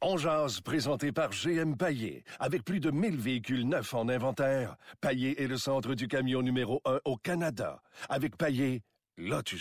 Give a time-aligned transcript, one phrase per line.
[0.00, 2.22] On jase, présenté par GM Paillé.
[2.38, 6.80] Avec plus de 1000 véhicules neufs en inventaire, Paillé est le centre du camion numéro
[6.84, 7.82] 1 au Canada.
[8.08, 8.84] Avec Paillé,
[9.16, 9.58] là tu.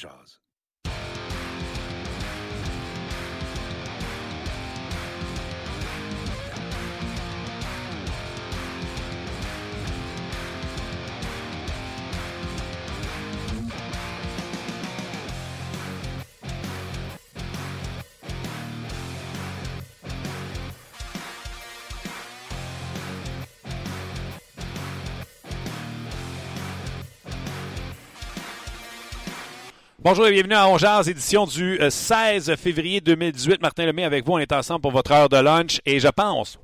[30.09, 33.61] Bonjour et bienvenue à Ongears, édition du 16 euh, février 2018.
[33.61, 36.57] Martin Lemay avec vous, on est ensemble pour votre heure de lunch et je pense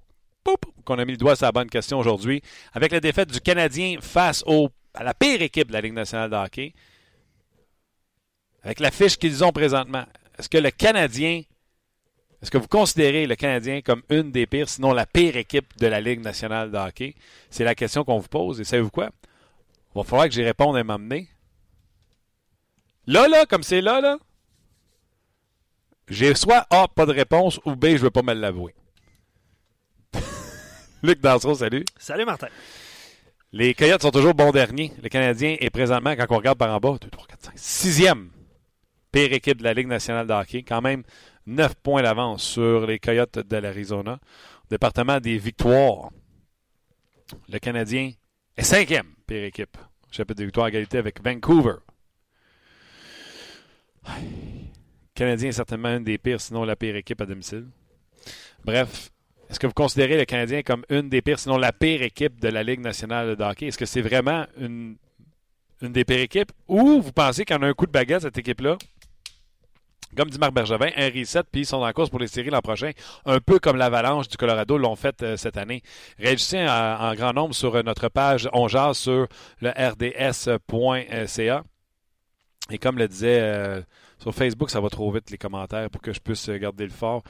[0.85, 2.41] qu'on a mis le doigt sur la bonne question aujourd'hui.
[2.71, 6.29] Avec la défaite du Canadien face au, à la pire équipe de la Ligue nationale
[6.29, 6.73] de hockey,
[8.63, 10.05] avec la fiche qu'ils ont présentement,
[10.39, 11.41] est-ce que le Canadien,
[12.41, 15.87] est-ce que vous considérez le Canadien comme une des pires, sinon la pire équipe de
[15.87, 17.13] la Ligue nationale de hockey?
[17.49, 19.09] C'est la question qu'on vous pose et savez-vous quoi?
[19.93, 21.27] Il va falloir que j'y réponde et m'emmener.
[23.07, 24.17] Là, là, comme c'est là, là,
[26.07, 28.73] j'ai soit A, pas de réponse, ou B, je veux pas me l'avouer.
[31.03, 31.85] Luc Dansereau, salut.
[31.97, 32.47] Salut, Martin.
[33.51, 34.91] Les Coyotes sont toujours bons derniers.
[35.01, 38.29] Le Canadien est présentement, quand on regarde par en bas, 2, 3, 4, 5, sixième
[39.11, 40.63] pire équipe de la Ligue nationale de hockey.
[40.63, 41.03] Quand même
[41.45, 44.19] 9 points d'avance sur les Coyotes de l'Arizona.
[44.69, 46.09] Département des victoires.
[47.47, 48.11] Le Canadien
[48.57, 49.77] est cinquième pire équipe.
[50.11, 51.75] Chapitre des victoires à égalité avec Vancouver.
[54.05, 54.11] Le
[55.15, 57.67] Canadien est certainement une des pires, sinon la pire équipe à domicile.
[58.65, 59.09] Bref,
[59.49, 62.47] est-ce que vous considérez le Canadien comme une des pires, sinon la pire équipe de
[62.47, 63.67] la Ligue nationale de hockey?
[63.67, 64.95] Est-ce que c'est vraiment une,
[65.81, 66.51] une des pires équipes?
[66.67, 68.77] Ou vous pensez qu'on a un coup de baguette, cette équipe-là?
[70.15, 72.61] Comme dit Marc Bergevin, un reset, puis ils sont en course pour les séries l'an
[72.61, 72.91] prochain,
[73.25, 75.81] un peu comme l'Avalanche du Colorado l'ont fait euh, cette année.
[76.19, 79.27] Réagissez en, grand nombre sur notre page On sur
[79.61, 81.63] le rds.ca.
[82.71, 83.81] Et comme le disait euh,
[84.19, 87.23] sur Facebook, ça va trop vite les commentaires pour que je puisse garder le fort.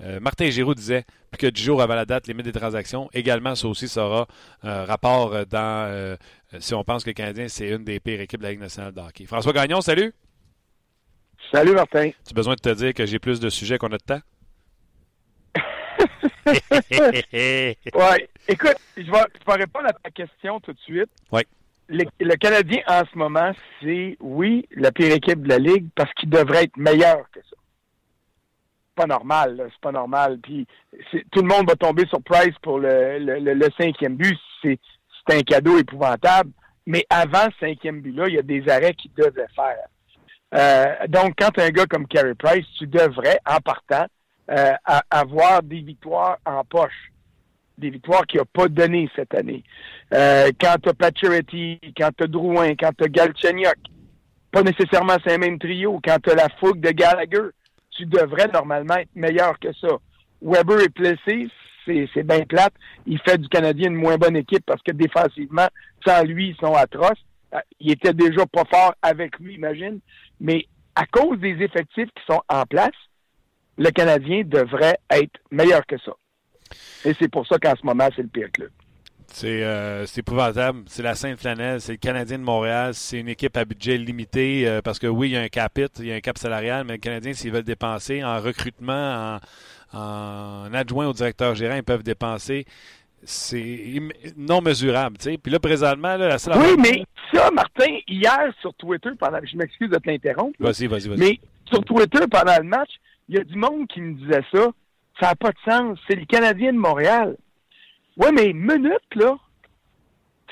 [0.00, 3.08] Euh, Martin Giroud disait plus que 10 jours avant la date limite des transactions.
[3.12, 4.26] Également, ça aussi sera
[4.62, 6.16] un rapport dans euh,
[6.58, 8.92] si on pense que le Canadien, c'est une des pires équipes de la Ligue nationale
[8.92, 9.26] de hockey.
[9.26, 10.12] François Gagnon, salut!
[11.52, 12.10] Salut Martin.
[12.10, 14.20] Tu as besoin de te dire que j'ai plus de sujets qu'on a de temps?
[17.32, 18.28] ouais.
[18.48, 21.10] Écoute, je vais, je vais répondre à ta question tout de suite.
[21.32, 21.42] Oui
[21.90, 23.52] le, le, Canadien en ce moment,
[23.82, 27.56] c'est oui, la pire équipe de la Ligue parce qu'il devrait être meilleur que ça.
[28.94, 30.38] Pas normal, c'est pas normal.
[30.42, 30.66] Puis
[31.30, 34.38] tout le monde va tomber sur Price pour le, cinquième but.
[34.62, 34.78] C'est
[35.28, 36.50] un cadeau épouvantable.
[36.86, 39.86] Mais avant ce cinquième but-là, il y a des arrêts qu'il devait faire.
[40.54, 44.06] Euh, donc, quand un gars comme Carey Price, tu devrais, en partant,
[44.50, 44.72] euh,
[45.10, 47.12] avoir des victoires en poche
[47.80, 49.64] des victoires qu'il n'a pas données cette année.
[50.14, 53.72] Euh, quand tu as Pacioretty, quand tu as Drouin, quand tu as
[54.52, 56.00] pas nécessairement c'est un même trio.
[56.04, 57.50] Quand tu la fougue de Gallagher,
[57.90, 59.88] tu devrais normalement être meilleur que ça.
[60.42, 61.48] Weber est blessé,
[61.86, 62.72] c'est bien plate.
[63.06, 65.68] Il fait du Canadien une moins bonne équipe parce que défensivement,
[66.06, 67.24] sans lui, ils sont atroces.
[67.54, 70.00] Euh, il était déjà pas fort avec lui, imagine.
[70.40, 72.90] Mais à cause des effectifs qui sont en place,
[73.76, 76.12] le Canadien devrait être meilleur que ça.
[77.04, 78.70] Et c'est pour ça qu'en ce moment, c'est le pire club.
[79.32, 80.82] C'est euh, épouvantable.
[80.86, 82.94] C'est la Sainte-Flanelle, c'est le Canadien de Montréal.
[82.94, 85.86] C'est une équipe à budget limité euh, parce que oui, il y a un capit,
[85.98, 89.38] il y a un cap salarial, mais le Canadien, s'ils veulent dépenser en recrutement,
[89.92, 92.66] en, en, adjoint au directeur gérant, ils peuvent dépenser.
[93.22, 94.00] C'est
[94.36, 95.18] non mesurable.
[95.18, 99.56] Puis là, présentement, là, la seule Oui, mais ça, Martin, hier sur Twitter, pendant je
[99.56, 100.56] m'excuse de t'interrompre.
[100.58, 101.18] Vas-y, vas-y, vas-y.
[101.18, 102.90] Mais sur Twitter, pendant le match,
[103.28, 104.70] il y a du monde qui me disait ça.
[105.20, 105.98] Ça n'a pas de sens.
[106.08, 107.36] C'est les Canadiens de Montréal.
[108.16, 109.36] Oui, mais minute, là,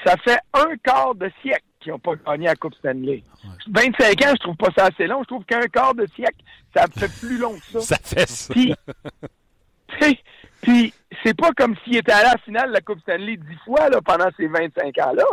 [0.05, 3.23] ça fait un quart de siècle qu'ils n'ont pas gagné la Coupe Stanley.
[3.69, 5.23] 25 ans, je trouve pas ça assez long.
[5.23, 6.43] Je trouve qu'un quart de siècle,
[6.75, 7.81] ça fait plus long que ça.
[7.97, 8.55] ça fait ça.
[8.55, 8.75] Puis,
[10.61, 10.93] puis
[11.25, 13.89] c'est pas comme s'ils étaient allés à la finale de la Coupe Stanley dix fois
[13.89, 15.25] là, pendant ces 25 ans-là.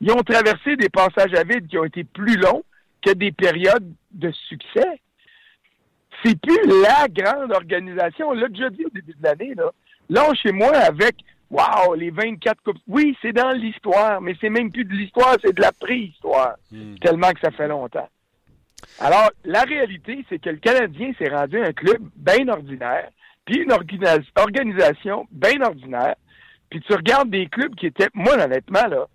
[0.00, 2.64] Ils ont traversé des passages à vide qui ont été plus longs
[3.02, 5.00] que des périodes de succès
[6.24, 8.28] c'est plus la grande organisation.
[8.28, 9.54] On l'a déjà dit au début de l'année.
[9.54, 9.70] Là,
[10.08, 11.16] là chez moi, avec
[11.50, 12.78] Wow, les 24 coupes.
[12.88, 16.56] Oui, c'est dans l'histoire, mais c'est même plus de l'histoire, c'est de la préhistoire.
[16.72, 16.96] Hmm.
[16.96, 18.08] Tellement que ça fait longtemps.
[18.98, 23.08] Alors, la réalité, c'est que le Canadien s'est rendu un club bien ordinaire,
[23.44, 26.16] puis une organisation bien ordinaire.
[26.70, 29.06] Puis tu regardes des clubs qui étaient, moi honnêtement, là,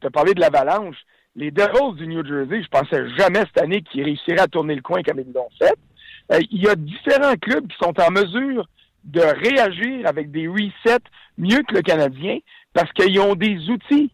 [0.00, 0.96] tu as parlé de l'Avalanche,
[1.36, 4.82] les Devils du New Jersey, je pensais jamais cette année qu'ils réussiraient à tourner le
[4.82, 5.74] coin comme ils l'ont fait.
[6.32, 8.68] Euh, il y a différents clubs qui sont en mesure
[9.04, 11.02] de réagir avec des resets
[11.38, 12.38] mieux que le Canadien
[12.72, 14.10] parce qu'ils ont des outils.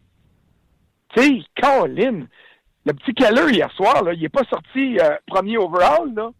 [1.15, 2.27] Tu sais, Colin,
[2.85, 6.13] le petit Keller hier soir, il n'est pas sorti euh, premier overall.
[6.15, 6.31] Là.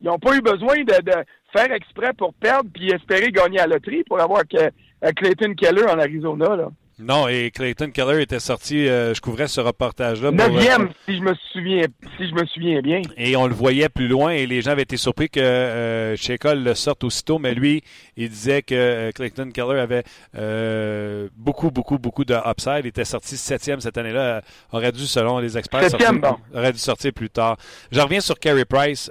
[0.00, 4.04] Ils n'ont pas eu besoin de, faire exprès pour perdre puis espérer gagner à loterie
[4.04, 6.56] pour avoir que, euh, Clayton Keller en Arizona.
[6.56, 6.68] Là.
[7.00, 10.32] Non, et Clayton Keller était sorti, euh, je couvrais ce reportage-là.
[10.32, 11.86] Neuvième, euh, si je me souviens,
[12.16, 13.02] si je me souviens bien.
[13.16, 16.64] Et on le voyait plus loin et les gens avaient été surpris que euh, Cole
[16.64, 17.84] le sorte aussitôt, mais lui,
[18.16, 20.02] il disait que euh, Clayton Keller avait
[20.36, 22.80] euh, beaucoup, beaucoup, beaucoup de upside.
[22.80, 24.42] Il était sorti septième cette année-là.
[24.72, 26.58] Aurait dû, selon les experts, septième, sortir, bon.
[26.58, 27.58] aurait dû sortir plus tard.
[27.92, 29.08] Je reviens sur Carey Price.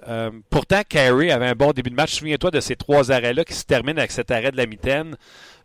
[0.50, 2.16] pourtant, Carey avait un bon début de match.
[2.16, 5.16] Souviens-toi de ces trois arrêts-là qui se terminent avec cet arrêt de la mitaine.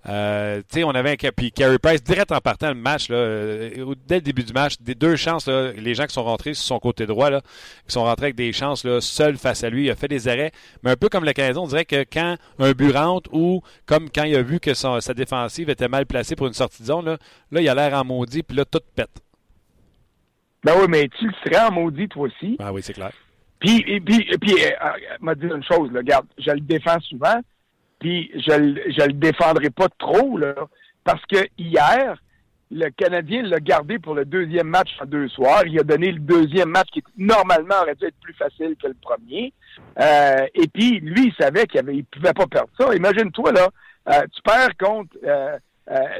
[0.08, 4.16] Euh, on avait un puis Carey Price direct en partant le match là, euh, dès
[4.16, 6.80] le début du match, des deux chances là, les gens qui sont rentrés sur son
[6.80, 7.40] côté droit là,
[7.86, 10.26] qui sont rentrés avec des chances là, seuls face à lui, il a fait des
[10.26, 10.50] arrêts,
[10.82, 14.10] mais un peu comme le Canadien, on dirait que quand un but rentre ou comme
[14.10, 16.88] quand il a vu que son, sa défensive était mal placée pour une sortie de
[16.88, 17.16] zone là,
[17.52, 19.22] là il a l'air en maudit puis là tout pète.
[20.64, 22.56] Ben oui, mais tu le serais en maudit toi aussi.
[22.58, 23.12] Ah oui, c'est clair.
[23.60, 24.90] Puis, puis, puis, euh,
[25.20, 27.40] m'a dit une chose, là, regarde, je le défends souvent,
[28.02, 30.54] puis je je le défendrai pas trop là,
[31.04, 32.20] parce que hier,
[32.72, 35.62] le Canadien l'a gardé pour le deuxième match en deux soirs.
[35.66, 38.96] Il a donné le deuxième match qui normalement aurait dû être plus facile que le
[39.00, 39.52] premier.
[40.00, 42.94] Euh, et puis lui, il savait qu'il il pouvait pas perdre ça.
[42.94, 43.68] Imagine-toi là,
[44.08, 45.56] euh, tu perds contre euh,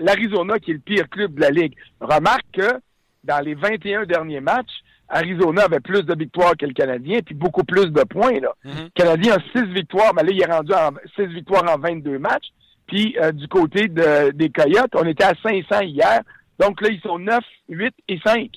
[0.01, 1.75] l'Arizona qui est le pire club de la ligue.
[2.01, 2.81] Remarque que
[3.25, 7.65] dans les 21 derniers matchs, Arizona avait plus de victoires que le Canadien, puis beaucoup
[7.65, 8.41] plus de points.
[8.41, 8.55] Là.
[8.65, 8.85] Mm-hmm.
[8.85, 12.19] Le Canadien a six victoires, mais là, il est rendu en six victoires en 22
[12.19, 12.49] matchs.
[12.87, 16.23] Puis euh, du côté de, des Coyotes, on était à 500 hier.
[16.59, 18.51] Donc là, ils sont 9, 8 et 5.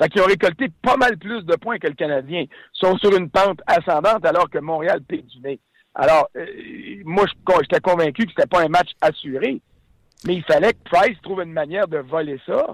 [0.00, 2.42] Fait qu'ils ont récolté pas mal plus de points que le Canadien.
[2.42, 5.60] Ils sont sur une pente ascendante alors que Montréal pique du nez.
[5.94, 6.46] Alors, euh,
[7.04, 7.26] moi,
[7.60, 9.60] j'étais convaincu que c'était pas un match assuré.
[10.26, 12.66] Mais il fallait que Price trouve une manière de voler ça.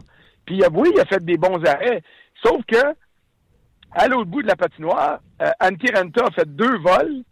[0.47, 2.03] Puis oui, il a fait des bons arrêts.
[2.43, 2.77] Sauf que
[3.95, 7.23] à l'autre bout de la patinoire, euh, Antti Ranta a fait deux vols,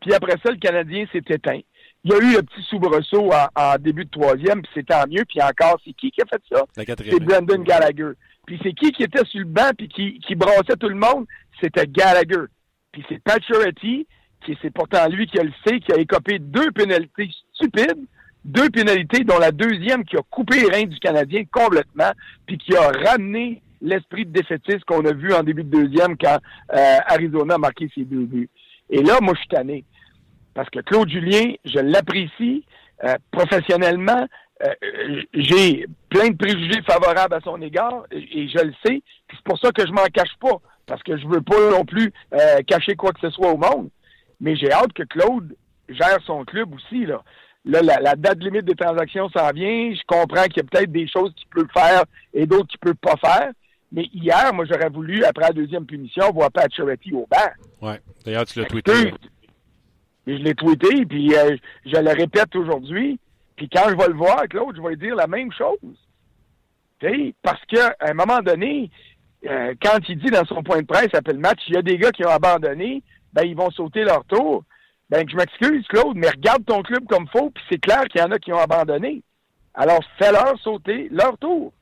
[0.00, 1.60] puis après ça, le Canadien s'est éteint.
[2.04, 5.04] Il y a eu un petit soubresaut en, en début de troisième, puis c'est tant
[5.06, 5.24] mieux.
[5.28, 6.64] Puis encore, c'est qui qui a fait ça?
[6.74, 8.12] C'est Brendan Gallagher.
[8.46, 11.26] Puis c'est qui qui était sur le banc puis qui, qui brassait tout le monde?
[11.60, 12.46] C'était Gallagher.
[12.92, 14.06] Puis c'est Pacioretty,
[14.44, 18.06] qui c'est pourtant lui qui a le sait, qui a écopé deux pénalités stupides,
[18.44, 22.12] deux pénalités dont la deuxième qui a coupé les reins du Canadien complètement,
[22.46, 26.38] puis qui a ramené l'esprit de défaitisme qu'on a vu en début de deuxième quand
[26.74, 28.50] euh, Arizona a marqué ses deux buts.
[28.90, 29.84] Et là, moi, je suis tanné.
[30.54, 32.64] Parce que Claude Julien, je l'apprécie
[33.04, 34.26] euh, professionnellement.
[34.62, 39.02] Euh, j'ai plein de préjugés favorables à son égard et, et je le sais.
[39.30, 40.60] C'est pour ça que je m'en cache pas.
[40.86, 43.90] Parce que je veux pas non plus euh, cacher quoi que ce soit au monde.
[44.40, 45.54] Mais j'ai hâte que Claude
[45.88, 47.06] gère son club aussi.
[47.06, 47.22] Là,
[47.64, 49.94] là la, la date limite des transactions s'en vient.
[49.94, 52.02] Je comprends qu'il y a peut-être des choses qu'il peut faire
[52.34, 53.52] et d'autres qu'il peut pas faire.
[53.92, 57.50] Mais hier, moi, j'aurais voulu, après la deuxième punition, voir Pacioretty au banc.
[57.82, 57.94] Oui.
[58.24, 59.12] D'ailleurs, tu l'as tweeté.
[60.26, 63.18] Et je l'ai tweeté, puis euh, je le répète aujourd'hui.
[63.56, 65.76] Puis quand je vais le voir, Claude, je vais lui dire la même chose.
[67.00, 68.90] T'sais, parce qu'à un moment donné,
[69.46, 71.82] euh, quand il dit dans son point de presse après le match, il y a
[71.82, 73.02] des gars qui ont abandonné,
[73.32, 74.64] ben ils vont sauter leur tour.
[75.08, 78.24] Ben je m'excuse, Claude, mais regarde ton club comme faut, puis c'est clair qu'il y
[78.24, 79.22] en a qui ont abandonné.
[79.74, 81.72] Alors fais-leur sauter leur tour.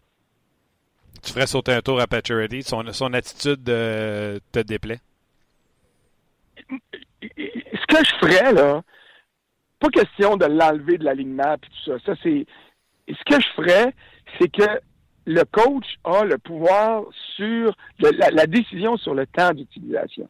[1.23, 2.63] Tu ferais sauter un tour à Pacioretty.
[2.63, 5.01] Son, attitude euh, te déplaît?
[6.71, 8.83] Ce que je ferais, là,
[9.81, 11.99] pas question de l'enlever de l'alignement et tout ça.
[12.05, 12.15] Ça.
[12.23, 13.95] Ce que je ferais,
[14.39, 14.81] c'est que
[15.27, 17.05] le coach a le pouvoir
[17.37, 20.29] sur la, décision sur le temps d'utilisation.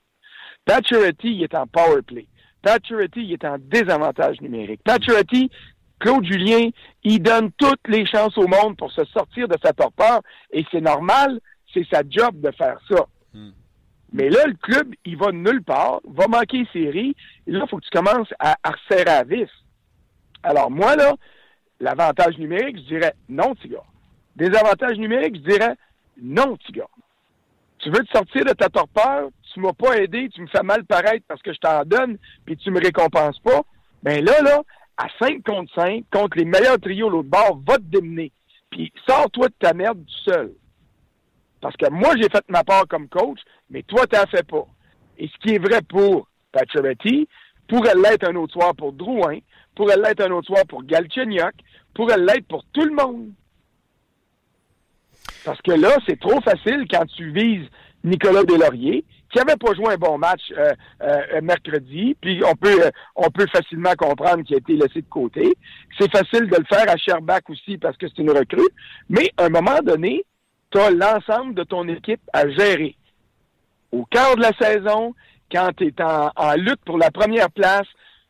[0.64, 2.26] Pacioretty, il est en power play.
[2.62, 4.83] Pacioretty, il est en désavantage numérique.
[4.85, 5.50] Pacioretty,
[5.99, 6.71] Claude Julien,
[7.02, 10.21] il donne toutes les chances au monde pour se sortir de sa torpeur
[10.52, 11.40] et c'est normal,
[11.73, 13.07] c'est sa job de faire ça.
[13.35, 13.50] Hmm.
[14.12, 17.14] Mais là, le club, il va nulle part, va manquer série,
[17.47, 19.50] et là, il faut que tu commences à, à resserrer à vis.
[20.43, 21.14] Alors, moi, là,
[21.81, 23.87] l'avantage numérique, je dirais non, Tigard.
[24.37, 25.75] Désavantage numérique, je dirais
[26.21, 26.90] non, Tigard.
[27.78, 30.85] Tu veux te sortir de ta torpeur, tu m'as pas aidé, tu me fais mal
[30.85, 33.62] paraître parce que je t'en donne, puis tu me récompenses pas.
[34.02, 34.62] Ben là, là,
[34.99, 38.33] à 5 contre 5, contre les meilleurs trios l'autre bord, va te démener.
[38.71, 40.52] Puis sors-toi de ta merde tout seul.
[41.61, 43.38] Parce que moi, j'ai fait ma part comme coach,
[43.71, 44.67] mais toi, t'en fais pas.
[45.17, 47.28] Et ce qui est vrai pour Pacioretty,
[47.69, 49.38] pourrait l'être un autre soir pour Drouin,
[49.75, 51.55] pourrait l'être un autre soir pour Galchenyuk,
[51.95, 53.31] pourrait l'être pour tout le monde.
[55.45, 57.69] Parce que là, c'est trop facile quand tu vises
[58.05, 62.87] Nicolas Deslauriers, qui n'avait pas joué un bon match euh, euh, mercredi, puis on peut
[62.87, 65.55] euh, on peut facilement comprendre qu'il a été laissé de côté.
[65.99, 68.69] C'est facile de le faire à Sherbach aussi parce que c'est une recrue,
[69.09, 70.25] mais à un moment donné,
[70.71, 72.97] tu as l'ensemble de ton équipe à gérer.
[73.93, 75.15] Au quart de la saison,
[75.51, 77.87] quand tu es en, en lutte pour la première place,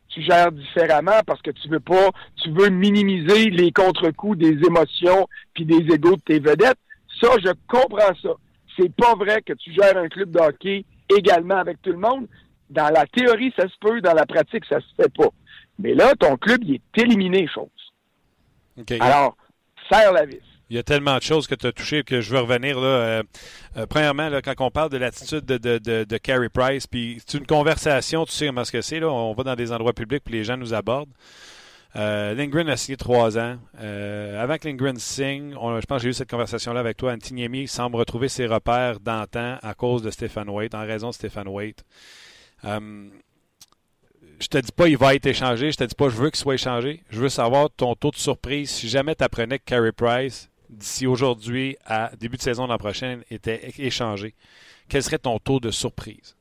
[0.09, 2.11] tu gères différemment parce que tu veux pas,
[2.43, 6.78] tu veux minimiser les contre-coups des émotions puis des égaux de tes vedettes.
[7.21, 8.31] Ça, je comprends ça.
[8.78, 10.85] C'est pas vrai que tu gères un club de hockey
[11.16, 12.26] également avec tout le monde.
[12.70, 15.28] Dans la théorie, ça se peut, dans la pratique, ça se fait pas.
[15.78, 17.68] Mais là, ton club, il est éliminé, chose.
[18.78, 19.00] Okay.
[19.00, 19.37] Alors,
[19.90, 20.38] serre la vis.
[20.70, 22.78] Il y a tellement de choses que tu as touchées que je veux revenir.
[22.78, 23.23] Là, euh,
[23.78, 27.23] euh, premièrement, là, quand on parle de l'attitude de, de, de, de Carey Price, puis
[27.26, 29.00] c'est une conversation, tu sais comment ce que c'est.
[29.00, 31.08] Là, on va dans des endroits publics puis les gens nous abordent.
[31.97, 33.59] Euh, Lindgren a signé trois ans.
[33.80, 37.12] Euh, avant que Lindgren signe, je pense que j'ai eu cette conversation-là avec toi.
[37.12, 41.49] Antiniemi semble retrouver ses repères d'antan à cause de Stéphane Waite, en raison de Stéphane
[41.49, 41.85] Waite.
[42.64, 43.09] Euh,
[44.40, 46.38] je te dis pas il va être échangé, je te dis pas je veux qu'il
[46.38, 47.02] soit échangé.
[47.11, 51.07] Je veux savoir ton taux de surprise si jamais tu apprenais que Carey Price, d'ici
[51.07, 54.35] aujourd'hui à début de saison l'an prochain, était échangé.
[54.88, 56.37] Quel serait ton taux de surprise?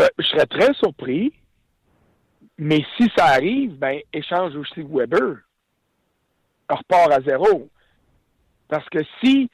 [0.00, 1.32] Euh, je serais très surpris.
[2.62, 5.38] Mais si ça arrive, ben, échange aussi Weber.
[6.68, 7.70] Repart à zéro.
[8.68, 9.50] Parce que si,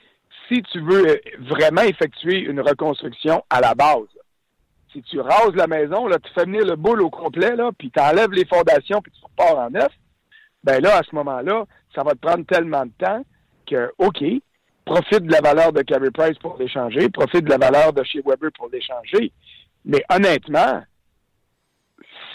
[0.48, 4.08] si tu veux vraiment effectuer une reconstruction à la base,
[4.92, 7.92] si tu rases la maison, là, tu fais venir le boule au complet, là, puis
[7.92, 9.92] tu enlèves les fondations, puis tu repars en neuf,
[10.64, 13.24] ben là, à ce moment-là, ça va te prendre tellement de temps
[13.68, 14.24] que, OK,
[14.84, 18.20] profite de la valeur de Carey Price pour l'échanger, profite de la valeur de chez
[18.26, 19.30] Weber pour l'échanger.
[19.84, 20.82] Mais honnêtement,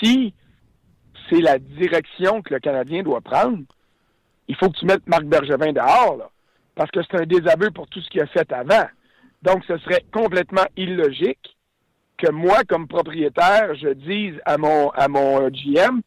[0.02, 0.34] si
[1.32, 3.64] c'est la direction que le Canadien doit prendre,
[4.48, 6.30] il faut que tu mettes Marc Bergevin dehors, là,
[6.76, 8.86] parce que c'est un désaveu pour tout ce qu'il a fait avant.
[9.42, 11.58] Donc, ce serait complètement illogique
[12.18, 16.02] que moi, comme propriétaire, je dise à mon, à mon GM,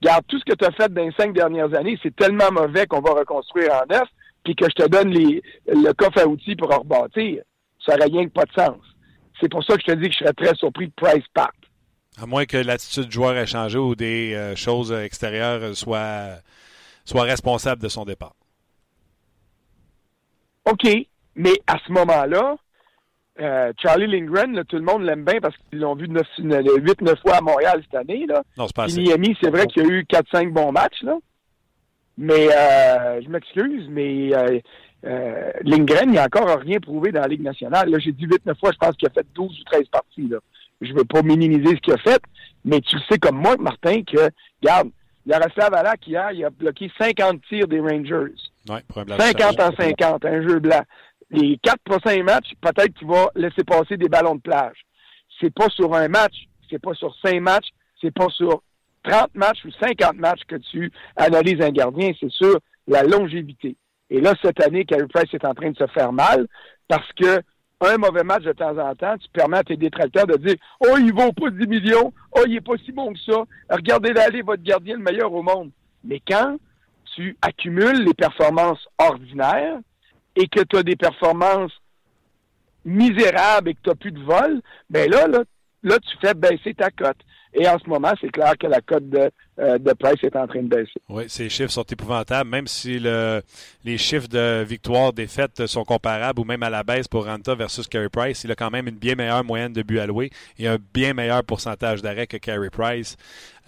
[0.00, 2.86] garde tout ce que tu as fait dans les cinq dernières années, c'est tellement mauvais
[2.86, 4.08] qu'on va reconstruire en neuf,
[4.44, 7.42] puis que je te donne le coffre à outils pour en rebâtir.
[7.84, 8.78] Ça n'aurait rien que pas de sens.
[9.40, 11.52] C'est pour ça que je te dis que je serais très surpris de Price Pack.
[12.20, 16.38] À moins que l'attitude du joueur ait changé ou des euh, choses extérieures soient,
[17.04, 18.34] soient responsables de son départ.
[20.64, 20.86] OK,
[21.36, 22.56] mais à ce moment-là,
[23.40, 27.36] euh, Charlie Lindgren, là, tout le monde l'aime bien parce qu'ils l'ont vu 8-9 fois
[27.36, 28.26] à Montréal cette année.
[28.26, 28.42] Là.
[28.56, 29.00] Non, c'est pas assez.
[29.00, 31.02] Miami, c'est vrai qu'il y a eu 4-5 bons matchs.
[31.02, 31.16] Là.
[32.18, 34.58] Mais euh, je m'excuse, mais euh,
[35.06, 37.88] euh, Lindgren, il n'a encore rien prouvé dans la Ligue nationale.
[37.88, 40.28] Là, j'ai dit 8-9 fois, je pense qu'il a fait 12 ou 13 parties.
[40.28, 40.38] Là.
[40.80, 42.20] Je veux pas minimiser ce qu'il a fait,
[42.64, 44.30] mais tu le sais comme moi, Martin, que,
[44.62, 44.90] regarde,
[45.26, 48.34] Yaroslav Alak, hier, il a bloqué 50 tirs des Rangers.
[48.68, 50.82] Ouais, 50 en 50, un jeu blanc.
[51.30, 54.86] Les quatre prochains matchs, peut-être qu'il va laisser passer des ballons de plage.
[55.40, 56.34] C'est pas sur un match,
[56.70, 57.68] c'est pas sur cinq matchs,
[58.00, 58.62] c'est pas sur
[59.04, 63.76] 30 matchs ou 50 matchs que tu analyses un gardien, c'est sur la longévité.
[64.10, 66.46] Et là, cette année, Carey Price est en train de se faire mal
[66.88, 67.42] parce que
[67.80, 70.96] un mauvais match de temps en temps, tu permets à tes détracteurs de dire Oh,
[70.98, 74.42] il vaut pas 10 millions, oh, il est pas si bon que ça, regardez l'aller,
[74.42, 75.70] votre gardien le meilleur au monde.
[76.04, 76.56] Mais quand
[77.14, 79.78] tu accumules les performances ordinaires
[80.36, 81.72] et que tu as des performances
[82.84, 85.40] misérables et que tu n'as plus de vol, ben là, là,
[85.82, 87.18] là, tu fais baisser ta cote.
[87.54, 90.62] Et en ce moment, c'est clair que la cote de, euh, Price est en train
[90.62, 91.00] de baisser.
[91.08, 93.42] Oui, ces chiffres sont épouvantables, même si le,
[93.84, 97.88] les chiffres de victoire, défaite sont comparables ou même à la baisse pour Ranta versus
[97.88, 98.44] Carey Price.
[98.44, 101.42] Il a quand même une bien meilleure moyenne de buts alloués et un bien meilleur
[101.42, 103.16] pourcentage d'arrêt que Carey Price.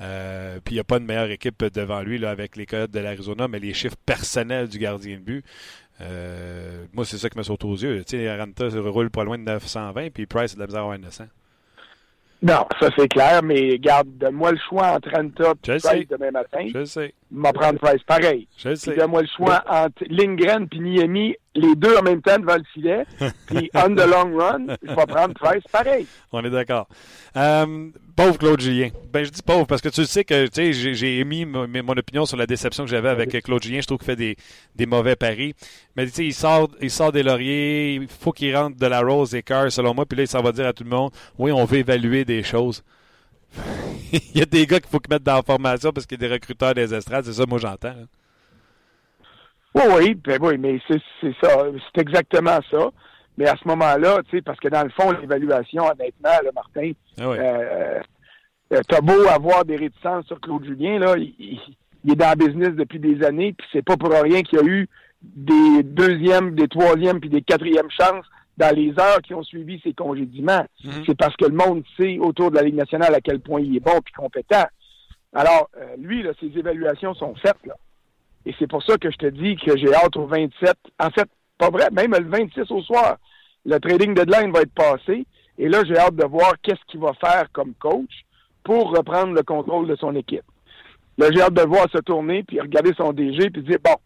[0.03, 2.91] Euh, puis il n'y a pas de meilleure équipe devant lui là, avec les codes
[2.91, 5.45] de l'Arizona, mais les chiffres personnels du gardien de but.
[6.03, 8.05] Euh, moi, c'est ça qui me saute aux yeux.
[8.05, 10.99] Tu sais, Ranta roule pas loin de 920, puis Price a de la misère à
[10.99, 11.25] 900.
[12.43, 16.07] Non, ça c'est clair, mais garde, donne-moi le choix entre Ranta et Price sais.
[16.11, 16.67] demain matin.
[16.73, 17.15] Je sais.
[17.31, 18.49] m'a prendre Price pareil.
[18.57, 18.97] Je sais.
[18.97, 23.05] Donne-moi le choix entre Lindgren et Niemi, les deux en même temps devant le filet,
[23.47, 26.07] puis on the long run, je vais prendre Price pareil.
[26.33, 26.89] On est d'accord.
[27.37, 28.91] Euh, pauvre Claude Julien.
[29.13, 31.97] Ben, je dis pauvre parce que tu sais que tu sais, j'ai, émis mon, mon
[31.97, 33.81] opinion sur la déception que j'avais avec Claude Julien.
[33.81, 34.37] Je trouve qu'il fait des,
[34.77, 35.55] des mauvais paris.
[35.97, 37.95] Mais tu sais, il sort, il sort des lauriers.
[37.95, 40.07] Il faut qu'il rentre de la rose et cœur, selon moi.
[40.07, 42.85] Puis là, ça va dire à tout le monde oui, on veut évaluer des choses.
[44.13, 46.25] il y a des gars qu'il faut qu'ils mettent dans la formation parce qu'il y
[46.25, 47.25] a des recruteurs des estrades.
[47.25, 47.95] C'est ça, moi, j'entends.
[49.75, 51.01] Oui, oui, ben oui, mais c'est,
[51.43, 51.65] ça.
[51.95, 52.91] C'est exactement ça.
[53.39, 56.93] Mais à ce moment-là, tu sais, parce que dans le fond, l'évaluation, honnêtement, là, Martin,
[57.21, 57.37] Ah oui.
[57.39, 58.01] euh,
[58.73, 61.59] euh, t'as beau avoir des réticences sur Claude Julien, là, il,
[62.09, 64.65] est dans le business depuis des années, puis c'est pas pour rien qu'il y a
[64.65, 64.89] eu
[65.23, 69.95] des deuxièmes, des troisièmes, puis des quatrièmes chances dans les heures qui ont suivi ces
[69.95, 70.67] congédiements.
[70.85, 71.05] Mhm.
[71.07, 73.77] C'est parce que le monde sait autour de la Ligue nationale à quel point il
[73.77, 74.67] est bon et compétent.
[75.33, 77.65] Alors, euh, lui, là, ses évaluations sont faites.
[77.65, 77.75] Là.
[78.47, 80.75] Et c'est pour ça que je te dis que j'ai hâte au 27.
[80.99, 81.29] En fait,
[81.59, 83.17] pas vrai, même le 26 au soir,
[83.65, 85.27] le trading deadline va être passé.
[85.59, 88.25] Et là, j'ai hâte de voir qu'est-ce qu'il va faire comme coach
[88.65, 90.45] pour reprendre le contrôle de son équipe.
[91.19, 93.97] Là, j'ai hâte de voir se tourner, puis regarder son DG, puis dire, bon,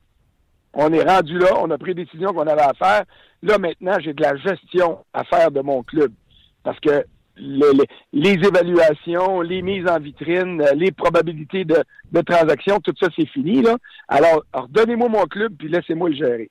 [0.73, 3.05] on est rendu là, on a pris des décisions qu'on avait à faire.
[3.43, 6.13] Là, maintenant, j'ai de la gestion à faire de mon club.
[6.65, 7.05] Parce que
[7.37, 12.95] les, les, les évaluations, les mises en vitrine, euh, les probabilités de, de transactions, tout
[12.99, 13.63] ça, c'est fini.
[13.63, 13.77] Là.
[14.09, 16.51] Alors, redonnez-moi mon club, puis laissez-moi le gérer.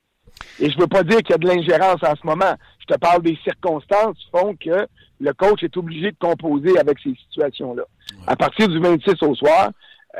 [0.59, 2.53] Et je veux pas dire qu'il y a de l'ingérence en ce moment.
[2.79, 4.87] Je te parle des circonstances qui font que
[5.19, 7.83] le coach est obligé de composer avec ces situations-là.
[8.27, 9.71] À partir du 26 au soir,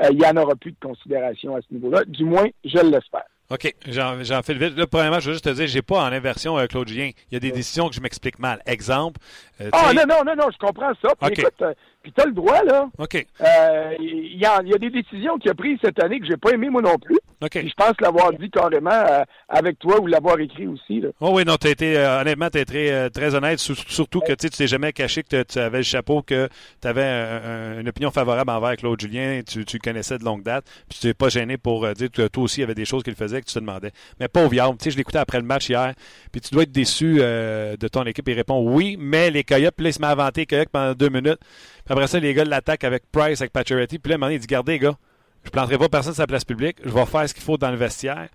[0.02, 2.04] euh, il n'y en aura plus de considération à ce niveau-là.
[2.06, 3.26] Du moins, je l'espère.
[3.50, 4.78] OK, j'en fais le vite.
[4.78, 7.12] Là, premièrement, je veux juste te dire, j'ai pas en inversion euh, Claude Julien.
[7.30, 8.62] Il y a des décisions que je m'explique mal.
[8.66, 9.20] Exemple.
[9.62, 11.14] Euh, ah non, non, non, non, je comprends ça.
[11.20, 11.42] Puis okay.
[11.42, 12.88] écoute, euh, puis t'as le droit, là.
[12.98, 13.16] OK.
[13.42, 16.38] Euh, il y, a, y, a, des décisions qu'il a prises cette année que j'ai
[16.38, 17.20] pas aimé moi non plus.
[17.50, 21.02] Puis je pense l'avoir dit carrément euh, avec toi ou l'avoir écrit aussi.
[21.02, 21.10] Là.
[21.20, 24.50] Oh oui, non, tu été, euh, honnêtement, tu es très, très honnête, surtout que tu
[24.50, 26.50] t'es jamais caché que tu avais le chapeau, que
[26.82, 30.66] tu avais un, une opinion favorable envers Claude Julien, tu, tu connaissais de longue date,
[30.90, 33.04] puis tu n'es pas gêné pour dire que toi aussi, il y avait des choses
[33.04, 33.92] qu'il faisait que tu te demandais.
[34.20, 35.94] Mais pauvre Yarm, tu sais, je l'écoutais après le match hier,
[36.32, 38.28] puis tu dois être déçu euh, de ton équipe.
[38.28, 40.70] Il répond oui, mais les Coyotes, puis là, il se met à vanter les Coyotes
[40.70, 41.40] pendant deux minutes.
[41.86, 44.00] Puis après ça, les gars l'attaquent avec Price, avec Pacioretty.
[44.00, 44.96] Puis là, à un moment donné, il dit Gardez, gars,
[45.44, 46.78] je ne planterai pas personne sur la place publique.
[46.84, 48.30] Je vais faire ce qu'il faut dans le vestiaire.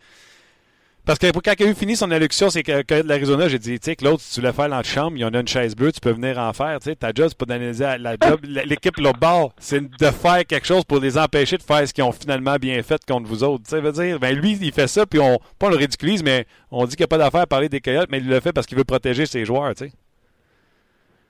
[1.09, 3.97] Parce que quand il a fini son allocution, c'est que l'Arizona, j'ai dit, tu sais,
[3.97, 6.11] Claude, si tu voulais faire l'antichambre, il y en a une chaise bleue, tu peux
[6.11, 6.79] venir en faire.
[6.81, 8.41] Tu sais, ta job, c'est pas d'analyser la job.
[8.43, 12.05] L'équipe, le bord, c'est de faire quelque chose pour les empêcher de faire ce qu'ils
[12.05, 13.65] ont finalement bien fait contre vous autres.
[13.65, 16.23] Tu sais, veut dire, ben lui, il fait ça, puis on, pas on le ridiculise,
[16.23, 18.41] mais on dit qu'il n'y a pas d'affaire à parler des coyotes, mais il le
[18.41, 19.93] fait parce qu'il veut protéger ses joueurs, tu sais.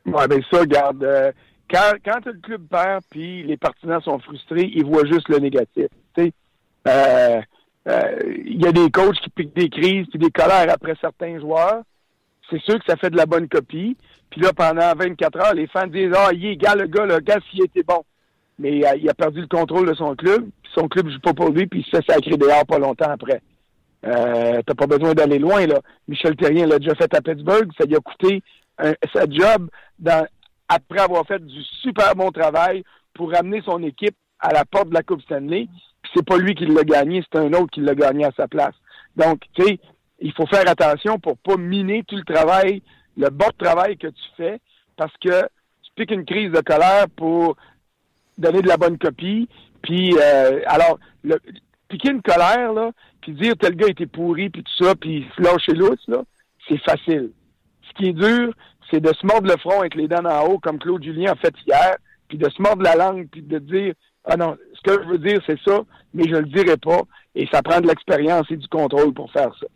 [0.06, 1.04] Ouais, ben ça, regarde.
[1.04, 1.30] Euh,
[1.70, 5.86] quand, quand le club perd, puis les partisans sont frustrés, ils voient juste le négatif.
[6.16, 6.32] Sais,
[6.86, 7.40] euh,
[8.44, 11.82] il y a des coachs qui piquent des crises puis des colères après certains joueurs.
[12.50, 13.96] C'est sûr que ça fait de la bonne copie.
[14.30, 17.20] Puis là, pendant 24 heures, les fans disent Ah, il est gars, le gars, le
[17.20, 18.02] gars, s'il était bon.
[18.58, 20.48] Mais euh, il a perdu le contrôle de son club.
[20.62, 23.10] Puis son club joue pas pour lui, puis il se fait sacrer dehors pas longtemps
[23.10, 23.40] après.
[24.06, 25.80] Euh, T'as pas besoin d'aller loin, là.
[26.06, 27.70] Michel Terrien l'a déjà fait à Pittsburgh.
[27.78, 28.42] Ça lui a coûté
[28.78, 30.26] un, sa job dans,
[30.68, 34.94] après avoir fait du super bon travail pour ramener son équipe à la porte de
[34.94, 35.68] la Coupe Stanley
[36.14, 38.74] c'est pas lui qui l'a gagné, c'est un autre qui l'a gagné à sa place.
[39.16, 39.78] Donc, tu sais,
[40.20, 42.82] il faut faire attention pour pas miner tout le travail,
[43.16, 44.60] le bon travail que tu fais,
[44.96, 45.42] parce que
[45.82, 47.56] tu piques une crise de colère pour
[48.36, 49.48] donner de la bonne copie.
[49.82, 50.98] Puis, euh, alors,
[51.88, 55.42] piquer une colère, là, puis dire tel gars était pourri, puis tout ça, puis se
[55.42, 56.22] lâcher lousse, là,
[56.68, 57.30] c'est facile.
[57.88, 58.52] Ce qui est dur,
[58.90, 61.36] c'est de se mordre le front avec les dents en haut, comme Claude Julien a
[61.36, 61.96] fait hier,
[62.28, 65.18] puis de se mordre la langue, puis de dire ah non, ce que je veux
[65.18, 65.80] dire, c'est ça,
[66.14, 67.00] mais je le dirai pas.
[67.34, 69.66] Et ça prend de l'expérience et du contrôle pour faire ça.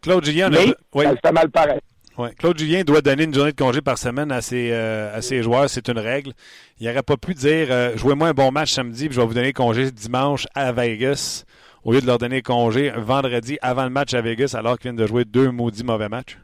[0.00, 0.74] Claude Julien, mais, a...
[0.94, 1.04] oui.
[1.04, 1.80] ça fait mal pareil.
[2.16, 2.30] Ouais.
[2.38, 5.42] Claude Julien doit donner une journée de congé par semaine à ses, euh, à ses
[5.42, 6.32] joueurs, c'est une règle.
[6.78, 9.34] Il n'aurait pas pu dire euh, jouez-moi un bon match samedi, puis je vais vous
[9.34, 11.44] donner congé dimanche à Vegas,
[11.82, 15.02] au lieu de leur donner congé vendredi avant le match à Vegas, alors qu'ils viennent
[15.02, 16.38] de jouer deux maudits mauvais matchs.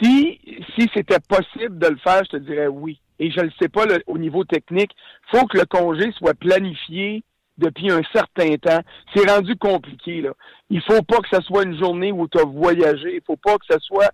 [0.00, 0.40] Si,
[0.74, 3.68] si c'était possible de le faire, je te dirais oui et je ne le sais
[3.68, 4.90] pas au niveau technique,
[5.30, 7.22] faut que le congé soit planifié
[7.56, 8.80] depuis un certain temps.
[9.14, 10.32] C'est rendu compliqué, là.
[10.68, 13.14] Il faut pas que ce soit une journée où tu as voyagé.
[13.14, 14.10] Il faut pas que ce soit.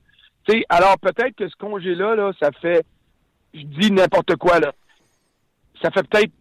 [0.49, 2.85] sais, alors peut-être que ce congé-là, là, ça fait
[3.55, 4.73] je dis n'importe quoi là.
[5.83, 6.33] Ça fait peut-être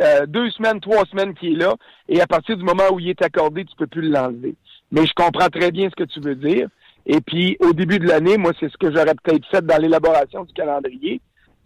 [0.00, 1.74] euh, deux semaines, trois semaines qu'il est là,
[2.08, 4.54] et à partir du moment où il est accordé, tu peux plus l'enlever.
[4.92, 6.68] Mais je comprends très bien ce que tu veux dire.
[7.12, 10.44] Et puis, au début de l'année, moi, c'est ce que j'aurais peut-être fait dans l'élaboration
[10.44, 11.20] du calendrier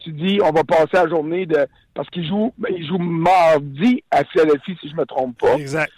[0.04, 4.24] tu dis on va passer la journée de parce qu'il joue il joue mardi à
[4.24, 5.54] Philadelphie si je me trompe pas.
[5.54, 5.92] Exact.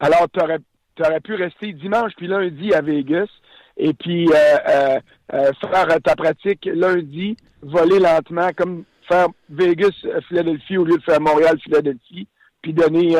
[0.00, 0.58] Alors tu aurais,
[1.00, 3.28] aurais, pu rester dimanche puis lundi à Vegas
[3.76, 5.00] et puis euh, euh,
[5.32, 9.94] euh, faire ta pratique lundi, voler lentement comme faire Vegas
[10.28, 12.26] Philadelphie au lieu de faire Montréal Philadelphie
[12.60, 13.16] puis donner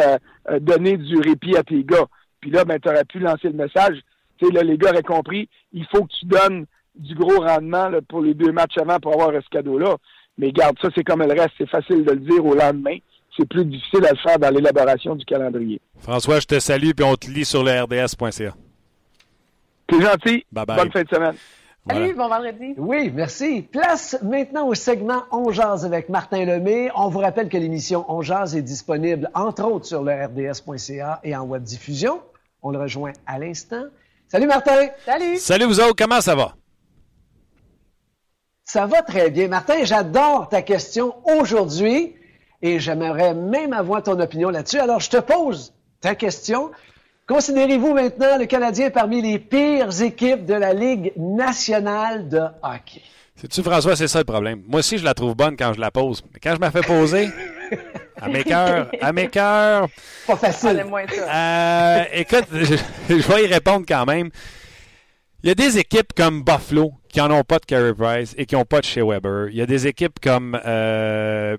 [0.60, 2.06] donner du répit à tes gars.
[2.40, 3.98] Puis là ben tu aurais pu lancer le message.
[4.42, 7.88] Tu sais là les gars auraient compris, il faut que tu donnes du gros rendement
[7.88, 9.96] là, pour les deux matchs avant pour avoir ce cadeau-là.
[10.38, 11.54] Mais garde, ça, c'est comme le reste.
[11.58, 12.96] C'est facile de le dire au lendemain.
[13.36, 15.80] C'est plus difficile à le faire dans l'élaboration du calendrier.
[15.98, 18.54] François, je te salue puis on te lit sur le rds.ca.
[19.90, 20.44] C'est gentil.
[20.52, 20.76] Bye bye.
[20.76, 21.34] Bonne fin de semaine.
[21.84, 22.00] Voilà.
[22.00, 22.74] Salut, bon vendredi.
[22.76, 23.62] Oui, merci.
[23.62, 26.90] Place maintenant au segment On Jazz avec Martin Lemay.
[26.94, 31.34] On vous rappelle que l'émission On Jazz est disponible, entre autres, sur le rds.ca et
[31.34, 32.20] en web diffusion.
[32.62, 33.84] On le rejoint à l'instant.
[34.32, 34.88] Salut, Martin.
[35.04, 35.36] Salut.
[35.36, 35.94] Salut, vous autres.
[35.94, 36.54] Comment ça va?
[38.64, 39.48] Ça va très bien.
[39.48, 42.14] Martin, j'adore ta question aujourd'hui
[42.62, 44.78] et j'aimerais même avoir ton opinion là-dessus.
[44.78, 46.70] Alors, je te pose ta question.
[47.26, 53.02] Considérez-vous maintenant le Canadien parmi les pires équipes de la Ligue nationale de hockey?
[53.36, 54.62] C'est-tu, François, c'est ça le problème?
[54.66, 56.24] Moi aussi, je la trouve bonne quand je la pose.
[56.32, 57.28] Mais quand je me fais poser,
[58.20, 59.88] à mes cœurs, à mes cœurs.
[60.26, 60.84] Pas facile.
[60.84, 62.76] Euh, écoute, je,
[63.08, 64.30] je, vais y répondre quand même.
[65.42, 68.46] Il y a des équipes comme Buffalo qui n'en ont pas de Carey Price et
[68.46, 69.48] qui n'ont pas de Shea Weber.
[69.50, 71.56] Il y a des équipes comme euh,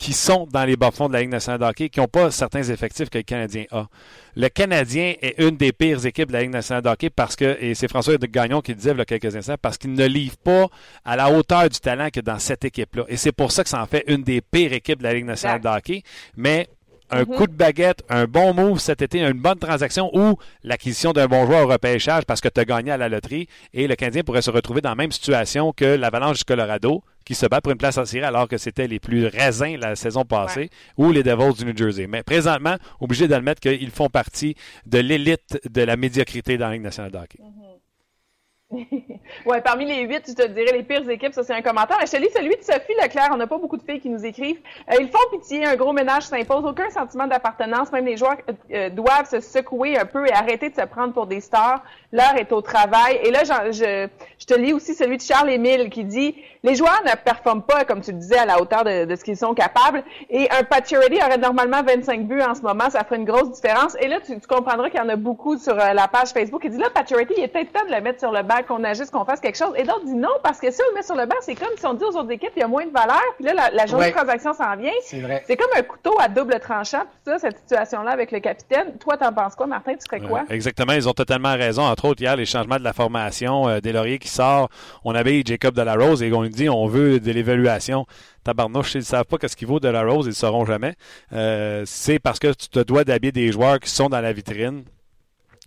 [0.00, 2.62] qui sont dans les bas-fonds de la Ligue nationale de hockey, qui n'ont pas certains
[2.62, 3.86] effectifs que le Canadien a.
[4.34, 7.58] Le Canadien est une des pires équipes de la Ligue nationale de hockey parce que,
[7.60, 9.92] et c'est François de Gagnon qui le disait il y a quelques instants, parce qu'il
[9.92, 10.68] ne livre pas
[11.04, 13.04] à la hauteur du talent que dans cette équipe-là.
[13.08, 15.26] Et c'est pour ça que ça en fait une des pires équipes de la Ligue
[15.26, 16.02] nationale de hockey.
[16.34, 16.66] Mais
[17.10, 21.26] un coup de baguette, un bon move cet été, une bonne transaction ou l'acquisition d'un
[21.26, 24.22] bon joueur au repêchage parce que tu as gagné à la loterie et le Canadien
[24.22, 27.72] pourrait se retrouver dans la même situation que l'Avalanche du Colorado qui se bat pour
[27.72, 31.22] une place en série alors que c'était les plus raisins la saison passée ou les
[31.22, 32.06] Devils du New Jersey.
[32.06, 36.82] Mais présentement, obligé d'admettre qu'ils font partie de l'élite de la médiocrité dans la Ligue
[36.82, 37.38] nationale de hockey.
[39.46, 41.98] ouais, parmi les huit, je te dirais les pires équipes, ça c'est un commentaire.
[42.02, 43.30] Je te lis celui de Sophie Leclerc.
[43.32, 44.60] On n'a pas beaucoup de filles qui nous écrivent.
[44.90, 47.90] Euh, ils font pitié, un gros ménage s'impose, aucun sentiment d'appartenance.
[47.90, 51.12] Même les joueurs euh, euh, doivent se secouer un peu et arrêter de se prendre
[51.12, 51.82] pour des stars.
[52.12, 53.18] L'heure est au travail.
[53.24, 54.08] Et là, je,
[54.46, 58.02] te lis aussi celui de Charles Émile qui dit les joueurs ne performent pas, comme
[58.02, 60.04] tu le disais, à la hauteur de, ce qu'ils sont capables.
[60.28, 62.88] Et un Pacioretty aurait normalement 25 buts en ce moment.
[62.90, 63.96] Ça ferait une grosse différence.
[64.00, 66.78] Et là, tu, comprendras qu'il y en a beaucoup sur la page Facebook qui dit
[66.78, 69.24] là, Pacioretty, il est peut-être temps de le mettre sur le banc qu'on agisse, qu'on
[69.24, 69.72] fasse quelque chose.
[69.76, 71.76] Et d'autres disent non, parce que si on le met sur le banc, c'est comme
[71.76, 73.86] si on dit aux autres équipes, il y a moins de valeur, puis là, la,
[73.86, 74.92] journée de transaction s'en vient.
[75.02, 75.42] C'est vrai.
[75.46, 78.96] C'est comme un couteau à double tranchant, tout ça, cette situation-là avec le capitaine.
[78.98, 79.94] Toi, t'en penses quoi, Martin?
[79.94, 80.44] Tu ferais quoi?
[80.48, 81.82] exactement, ils ont totalement raison.
[81.82, 84.68] Entre autres, hier, les changements de la formation, euh, des lauriers qui sort,
[85.04, 88.06] on avait Jacob de la Rose et on lui dit on veut de l'évaluation
[88.44, 90.94] tabarnouche, s'ils ne savent pas ce qu'il vaut de la Rose, ils ne sauront jamais.
[91.32, 94.84] Euh, c'est parce que tu te dois d'habiller des joueurs qui sont dans la vitrine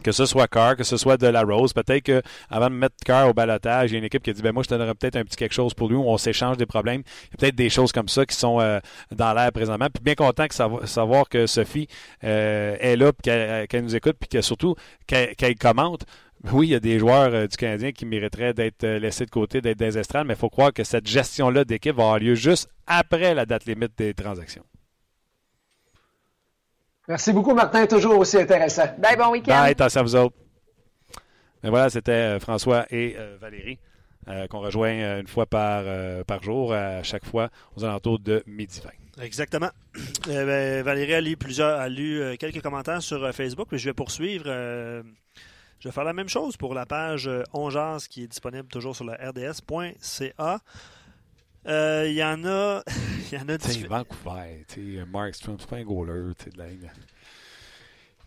[0.04, 1.74] que ce soit Carr, que ce soit de la Rose.
[1.74, 4.42] Peut-être qu'avant de mettre Carr au balotage, il y a une équipe qui a dit
[4.42, 6.58] ben moi, je te donnerais peut-être un petit quelque chose pour lui où on s'échange
[6.58, 7.02] des problèmes.
[7.02, 8.80] Il y a peut-être des choses comme ça qui sont euh,
[9.12, 9.88] dans l'air présentement.
[9.94, 11.88] Puis bien content de savoir, que Sophie
[12.24, 14.76] euh, est là, qu'elle nous écoute, puis que surtout
[15.08, 16.04] qu'elle commente.
[16.52, 19.62] Oui, il y a des joueurs euh, du Canadien qui mériteraient d'être laissés de côté,
[19.62, 23.34] d'être des mais il faut croire que cette gestion-là d'équipe va avoir lieu juste après
[23.34, 24.64] la date limite des transactions.
[27.08, 27.86] Merci beaucoup, Martin.
[27.86, 28.86] Toujours aussi intéressant.
[28.98, 29.52] Bye, bon week-end.
[29.52, 30.36] Bye, attention à vous autres.
[31.64, 33.80] Mais voilà, c'était euh, François et euh, Valérie
[34.28, 35.84] euh, qu'on rejoint une fois par,
[36.26, 38.82] par jour, à chaque fois aux alentours de midi
[39.18, 39.24] 20.
[39.24, 39.70] Exactement.
[40.28, 44.46] Ben, Valérie a lu, plusieurs, a lu quelques commentaires sur Facebook, mais je vais poursuivre.
[44.46, 45.04] je
[45.84, 49.12] vais faire la même chose pour la page Ongeance qui est disponible toujours sur le
[49.12, 50.60] rds.ca.
[51.66, 52.84] Il y en a.
[53.32, 53.88] Il y en a du.
[53.88, 56.66] Vancouver, Mark Strom, c'est pas un goaler de la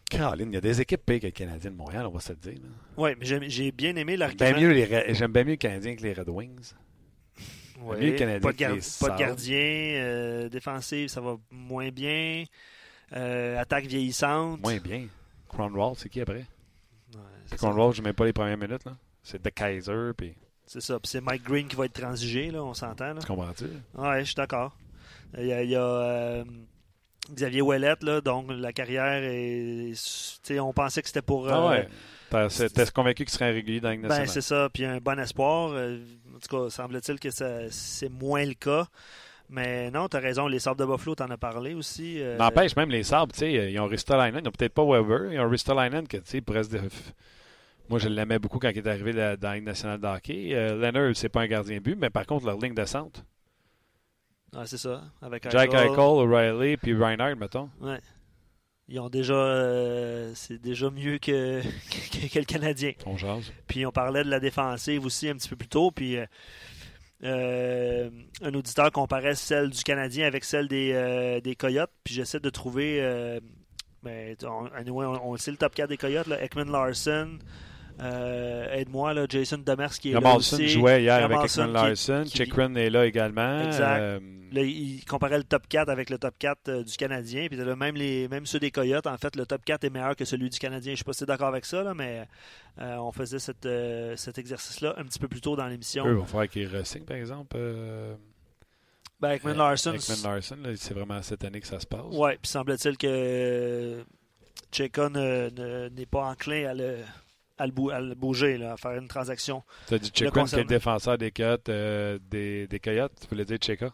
[0.08, 2.32] Caroline, il y a des équipes pires que le Canadien de Montréal, on va se
[2.32, 2.60] le dire.
[2.96, 4.48] Oui, mais j'ai bien aimé l'argument.
[4.48, 6.74] J'aime bien mieux le Canadien que les Red Wings.
[7.80, 12.44] Ouais, pas, de pas de gardien, euh, défensif, ça va moins bien.
[13.12, 14.60] Euh, attaque vieillissante.
[14.62, 15.08] Moins bien.
[15.48, 16.46] Cronwall, c'est qui après?
[17.14, 18.84] Ouais, Cronwall, je ne mets pas les premières minutes.
[19.22, 20.12] C'est The Kaiser.
[20.16, 20.34] Puis...
[20.66, 20.98] C'est ça.
[20.98, 23.14] Puis c'est Mike Green qui va être transigé, là, on s'entend.
[23.14, 23.66] Tu comprends-tu?
[23.94, 24.76] Oui, je suis d'accord.
[25.38, 26.44] Il y a, il y a euh,
[27.32, 29.92] Xavier Ouellette, là, donc la carrière est.
[30.58, 31.48] On pensait que c'était pour.
[31.48, 31.88] Ah ouais.
[32.34, 34.68] Euh, t'es convaincu qu'il serait régulier dans la Ben, c'est ça.
[34.72, 35.70] Puis un bon espoir.
[35.72, 35.98] Euh,
[36.34, 38.86] en tout cas, semble-t-il que c'est moins le cas.
[39.48, 42.20] Mais non, tu as raison, les Sabres de Buffalo, t'en as parlé aussi.
[42.36, 45.38] N'empêche, même les Sabres, tu sais, ils ont Ristolainen, ils n'ont peut-être pas Weber, ils
[45.38, 46.72] ont Ristolainen que, tu sais, presque.
[47.88, 50.50] Moi, je l'aimais beaucoup quand il est arrivé dans la Ligue nationale de hockey.
[50.74, 53.22] Leonard, c'est pas un gardien but, mais par contre, leur ligne de centre,
[54.54, 55.02] ah, c'est ça.
[55.20, 57.68] Avec Jack Eichel, O'Reilly, puis Reinhardt, mettons.
[57.80, 57.98] Ouais.
[58.88, 59.34] Ils ont déjà.
[59.34, 62.92] Euh, c'est déjà mieux que, que, le Canadien.
[63.04, 63.52] On jase.
[63.66, 65.90] Puis on parlait de la défensive aussi un petit peu plus tôt.
[65.90, 66.16] Puis.
[66.16, 66.26] Euh,
[67.24, 68.10] euh,
[68.42, 71.90] un auditeur comparait celle du Canadien avec celle des, des Coyotes.
[72.04, 73.00] Puis j'essaie de trouver.
[74.02, 77.38] ben, on, on, on, sait le top 4 des Coyotes, là, Ekman Larson,
[78.00, 80.68] euh, aide-moi, là, Jason Demers qui est là aussi.
[80.68, 82.24] jouait hier avec Ekman Larson.
[82.26, 83.62] Chikrin est là également.
[83.62, 84.00] Exact.
[84.00, 84.20] Euh,
[84.52, 87.46] là, il comparait le top 4 avec le top 4 euh, du Canadien.
[87.48, 90.14] Puis là, même, les, même ceux des Coyotes, en fait, le top 4 est meilleur
[90.14, 90.90] que celui du Canadien.
[90.90, 92.26] Je ne sais pas si tu es d'accord avec ça, là, mais
[92.78, 93.68] on faisait cette,
[94.16, 96.04] cet exercice-là un petit peu plus tôt dans l'émission.
[96.06, 97.56] Il va falloir qu'il ressigne, par exemple.
[99.18, 99.94] Ben, Ekman Larson.
[99.94, 102.04] Ekman Larson, c'est vraiment cette année que ça se passe.
[102.12, 104.04] Oui, puis semble-t-il que
[104.70, 106.98] Cheka n'est pas enclin à le
[107.58, 109.62] à le, bou- à le bouger, là, à faire une transaction.
[109.88, 111.68] Tu as dit Chikrin, qui est le défenseur des Coyotes.
[111.68, 113.12] euh, des, des Coyotes?
[113.20, 113.90] Tu voulais dire Cheka?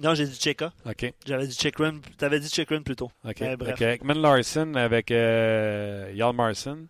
[0.00, 0.72] Non, j'ai dit Cheka.
[0.86, 1.12] OK.
[1.26, 2.00] J'avais dit Chikrin.
[2.18, 3.10] Tu avais dit Chikrin plus tôt.
[3.24, 3.36] OK.
[3.40, 3.74] Ouais, bref.
[3.74, 6.86] Ok, Ekman Larson avec euh, Marson,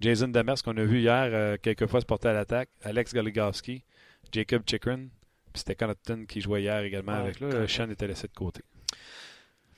[0.00, 3.82] Jason Demers, qu'on a vu hier euh, quelques fois se porter à l'attaque, Alex Goligowski,
[4.32, 4.96] Jacob Chikrin,
[5.52, 7.66] puis c'était Connaughton qui jouait hier également Ouais, avec là.
[7.68, 8.62] Sean était laissé de côté.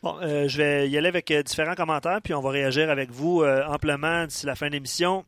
[0.02, 3.10] Bon, euh, je vais y aller avec euh, différents commentaires, puis on va réagir avec
[3.10, 5.24] vous euh, amplement d'ici la fin de l'émission.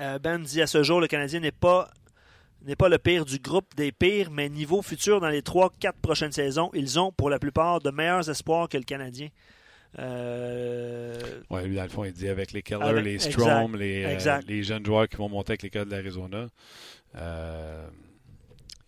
[0.00, 1.88] Euh, ben dit à ce jour, le Canadien n'est pas
[2.64, 6.32] n'est pas le pire du groupe des pires, mais niveau futur dans les 3-4 prochaines
[6.32, 9.28] saisons, ils ont pour la plupart de meilleurs espoirs que le Canadien.
[9.98, 11.18] Euh,
[11.50, 14.04] Ouais, lui, dans le fond, il dit avec les Keller, Avec- les exact, Strom, les,
[14.04, 14.10] euh,
[14.48, 16.46] les jeunes joueurs qui vont monter avec les Coyotes de l'Arizona.
[17.16, 17.86] euh,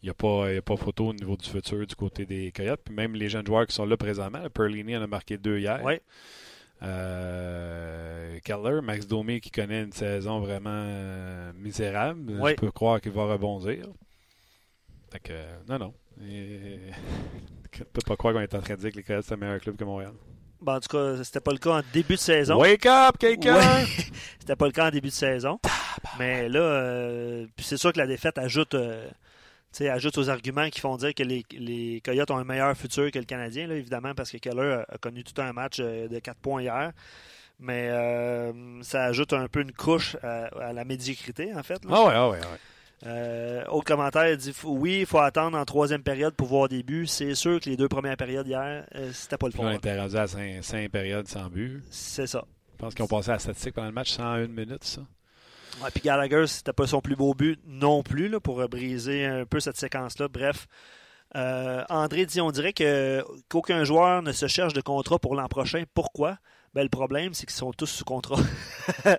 [0.03, 2.81] Il n'y a, a pas photo au niveau du futur du côté des Coyotes.
[2.85, 5.81] Puis même les jeunes joueurs qui sont là présentement, Perlini en a marqué deux hier.
[6.83, 12.39] Euh, Keller, Max Domi qui connaît une saison vraiment euh, misérable.
[12.41, 12.53] Oui.
[12.53, 13.87] Je peux croire qu'il va rebondir.
[15.11, 15.95] Fait que, euh, non, non.
[16.23, 16.79] Et...
[17.77, 19.37] Je peux pas croire qu'on est en train de dire que les Coyotes c'est un
[19.37, 20.15] meilleur club que Montréal.
[20.61, 22.59] Bon, en tout cas, c'était pas le cas en début de saison.
[22.59, 23.57] Wake up, quelqu'un!
[23.57, 23.85] Ouais.
[24.41, 25.61] C'était pas le cas en début de saison.
[26.19, 28.75] Mais là, c'est sûr que la défaite ajoute,
[29.69, 32.45] euh, tu sais, ajoute aux arguments qui font dire que les, les Coyotes ont un
[32.45, 35.53] meilleur futur que le Canadien, là, évidemment, parce que Keller a, a connu tout un
[35.53, 36.93] match euh, de 4 points hier.
[37.61, 41.85] Mais euh, ça ajoute un peu une couche à, à la médiocrité, en fait.
[41.85, 41.91] là.
[41.93, 42.59] Ah ouais, ah ouais, ah ouais.
[43.07, 46.83] Euh, autre commentaire, il dit oui, il faut attendre en troisième période pour voir des
[46.83, 47.07] buts.
[47.07, 49.77] C'est sûr que les deux premières périodes hier, euh, c'était pas le là, on fond.
[49.77, 51.83] était rendu à 5, périodes sans but.
[51.91, 52.45] C'est ça.
[52.73, 55.03] Je pense qu'ils ont passé à la statistique pendant le match 101 minutes, ça.
[55.83, 59.45] Ouais, puis Gallagher, c'était pas son plus beau but non plus là, pour briser un
[59.45, 60.29] peu cette séquence-là.
[60.29, 60.67] Bref,
[61.37, 65.49] euh, André dit on dirait que qu'aucun joueur ne se cherche de contrat pour l'an
[65.49, 65.85] prochain.
[65.95, 66.39] Pourquoi?
[66.75, 68.41] Ben, Le problème, c'est qu'ils sont tous sous contrat.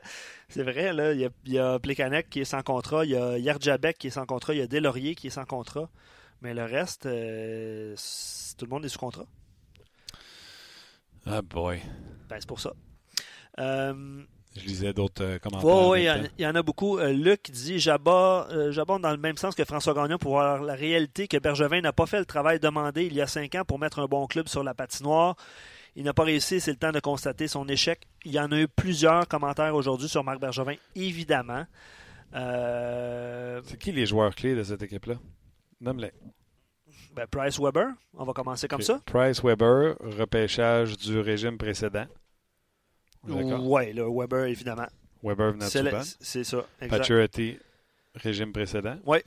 [0.50, 3.12] c'est vrai, là, il y a, il y a Plekanec qui est sans contrat, il
[3.12, 5.89] y a Yardjabek qui est sans contrat, il y a Delaurier qui est sans contrat.
[6.41, 7.95] Mais le reste, euh,
[8.58, 9.26] tout le monde est sous contrat.
[11.26, 11.82] Ah boy.
[12.30, 12.74] Ben, c'est pour ça.
[13.60, 14.24] Euh,
[14.56, 15.70] Je lisais d'autres euh, commentaires.
[15.70, 16.00] Oui, oui,
[16.38, 16.98] il y, en- y a beaucoup.
[16.98, 20.74] Euh, Luc dit J'aborde euh, dans le même sens que François Gagnon pour voir la
[20.74, 23.78] réalité que Bergevin n'a pas fait le travail demandé il y a cinq ans pour
[23.80, 25.36] mettre un bon club sur la patinoire.
[25.96, 28.02] Il n'a pas réussi, c'est le temps de constater son échec.
[28.26, 31.66] Il y en a eu plusieurs commentaires aujourd'hui sur Marc Bergevin, évidemment.
[32.36, 35.16] Euh, C'est qui les joueurs clés de cette équipe-là?
[35.82, 36.12] Nomme-les.
[37.16, 39.00] ben, Price Weber, on va commencer comme ça.
[39.06, 42.06] Price Weber, repêchage du régime précédent.
[43.27, 44.88] Oui, le Weber, évidemment.
[45.23, 45.69] Weber venait de
[46.21, 46.97] C'est ça, exact.
[46.97, 47.58] Paturity,
[48.15, 48.97] régime précédent.
[49.05, 49.23] Ouais.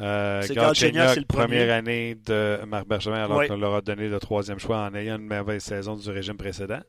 [0.00, 1.24] Euh, C'est le premier.
[1.26, 5.16] première année de Marc Bergevin, alors qu'on leur a donné le troisième choix en ayant
[5.16, 6.80] une mauvaise saison du régime précédent.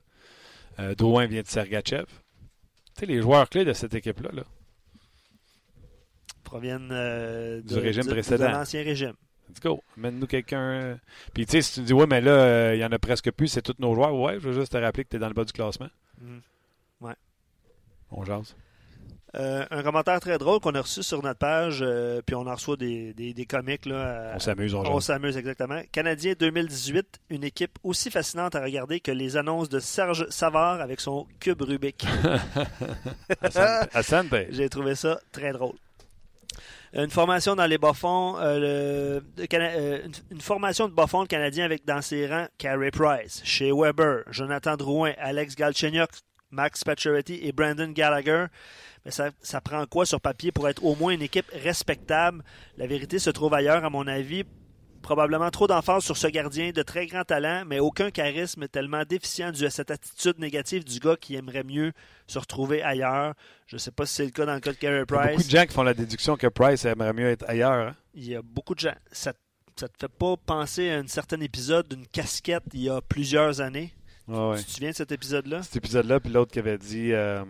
[0.79, 2.05] Euh, Drouin vient de Sergachev.
[2.05, 4.43] Tu sais, les joueurs clés de cette équipe-là, là.
[6.43, 8.47] proviennent euh, Du de- régime de- précédent.
[8.47, 9.13] De l'ancien régime.
[9.49, 9.81] Let's go.
[9.97, 10.99] Amène-nous quelqu'un.
[11.33, 13.31] Puis, tu sais, si tu dis, ouais, mais là, euh, il y en a presque
[13.31, 14.13] plus, c'est tous nos joueurs.
[14.15, 15.89] Ouais, je veux juste te rappeler que tu es dans le bas du classement.
[16.21, 16.41] Mhm.
[18.10, 18.55] On jase.
[19.36, 22.53] Euh, un commentaire très drôle qu'on a reçu sur notre page, euh, puis on en
[22.55, 23.86] reçoit des, des, des comiques.
[23.86, 25.81] Là, On s'amuse, on on s'amuse exactement.
[25.91, 31.01] Canadien 2018, une équipe aussi fascinante à regarder que les annonces de Serge Savard avec
[31.01, 32.05] son cube Rubik.
[33.41, 34.33] Asante- Asante.
[34.51, 35.75] J'ai trouvé ça très drôle.
[36.97, 40.01] Une formation dans les euh, euh,
[40.88, 45.55] de bas-fonds de Canadiens avec dans ses rangs Carey Price, Shea Weber, Jonathan Drouin, Alex
[45.55, 46.10] Galchenyuk,
[46.49, 48.47] Max Pacioretty et Brandon Gallagher.
[49.05, 52.43] Mais ça prend quoi sur papier pour être au moins une équipe respectable?
[52.77, 54.43] La vérité se trouve ailleurs, à mon avis.
[55.07, 59.53] Probablement trop d'emphase sur ce gardien de très grand talent, mais aucun charisme tellement déficient
[59.53, 61.93] dû à cette attitude négative du gars qui aimerait mieux
[62.27, 63.33] se retrouver ailleurs.
[63.67, 65.01] Je ne sais pas si c'est le cas dans le cas de Carey Il y
[65.03, 65.31] a Price.
[65.37, 67.87] beaucoup de gens qui font la déduction que Price aimerait mieux être ailleurs.
[67.87, 67.95] hein.
[68.15, 68.95] Il y a beaucoup de gens.
[69.09, 69.31] Ça,
[69.77, 73.61] ça te fait pas penser à un certain épisode d'une casquette il y a plusieurs
[73.61, 73.93] années?
[74.27, 74.57] Ouais.
[74.57, 75.63] Tu te souviens de cet épisode-là?
[75.63, 77.45] Cet épisode-là, puis l'autre qui avait dit, euh,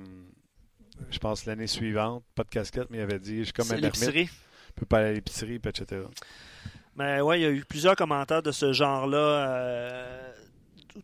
[1.09, 3.77] je pense l'année suivante, pas de casquette, mais il avait dit, je suis comme un
[4.77, 6.03] je peux pas aller à l'épicerie, etc.
[6.97, 10.31] Mais ouais, il y a eu plusieurs commentaires de ce genre-là euh,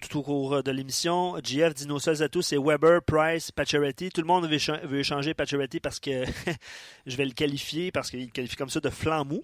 [0.02, 1.36] tout au cours de l'émission.
[1.44, 4.10] GF dit nos seuls atouts, c'est Weber, Price, Pacioretty.
[4.10, 6.24] Tout le monde veut, écha- veut échanger Pacioretty parce que
[7.06, 9.42] je vais le qualifier, parce qu'il qualifie comme ça de flanc mou.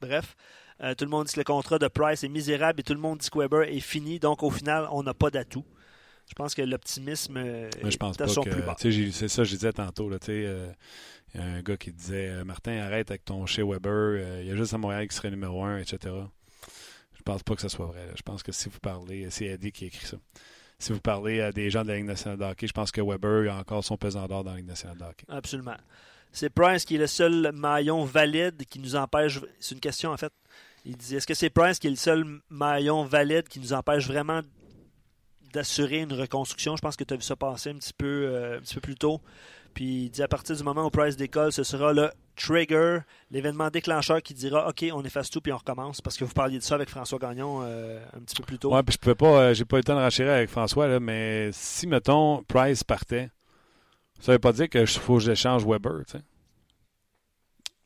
[0.00, 0.34] Bref.
[0.82, 3.00] Euh, tout le monde dit que le contrat de Price est misérable et tout le
[3.00, 4.18] monde dit que Weber est fini.
[4.18, 5.64] Donc, au final, on n'a pas d'atout.
[6.26, 8.50] Je pense que l'optimisme euh, Moi, je pense est à pas son que.
[8.50, 8.76] plus bas.
[8.78, 10.08] C'est ça, je disais tantôt.
[10.08, 10.18] Là,
[11.34, 13.90] il y a un gars qui disait euh, Martin, arrête avec ton chez Weber.
[13.92, 16.14] euh, il y a juste à Montréal qui serait numéro un, etc.
[17.16, 18.06] Je pense pas que ce soit vrai.
[18.06, 18.12] là.
[18.16, 20.16] Je pense que si vous parlez, c'est Eddie qui écrit ça.
[20.78, 23.00] si vous parlez à des gens de la Ligue nationale de hockey, je pense que
[23.00, 25.26] Weber a encore son pesant d'or dans la Ligue nationale de hockey.
[25.28, 25.76] Absolument.
[26.32, 29.40] C'est Price qui est le seul maillon valide qui nous empêche.
[29.58, 30.32] C'est une question en fait.
[30.84, 34.06] Il dit est-ce que c'est Price qui est le seul maillon valide qui nous empêche
[34.06, 34.40] vraiment
[35.52, 36.76] d'assurer une reconstruction?
[36.76, 38.80] Je pense que tu as vu ça passer un petit peu, euh, un petit peu
[38.80, 39.20] plus tôt.
[39.74, 43.68] Puis il dit à partir du moment où Price décolle, ce sera le trigger, l'événement
[43.68, 46.00] déclencheur qui dira OK, on efface tout puis on recommence.
[46.00, 48.74] Parce que vous parliez de ça avec François Gagnon euh, un petit peu plus tôt.
[48.74, 50.88] Ouais, puis je pouvais pas, euh, j'ai pas eu le temps de renchérir avec François,
[50.88, 53.30] là, mais si, mettons, Price partait,
[54.20, 56.24] ça veut pas dire qu'il faut que j'échange Weber, tu sais.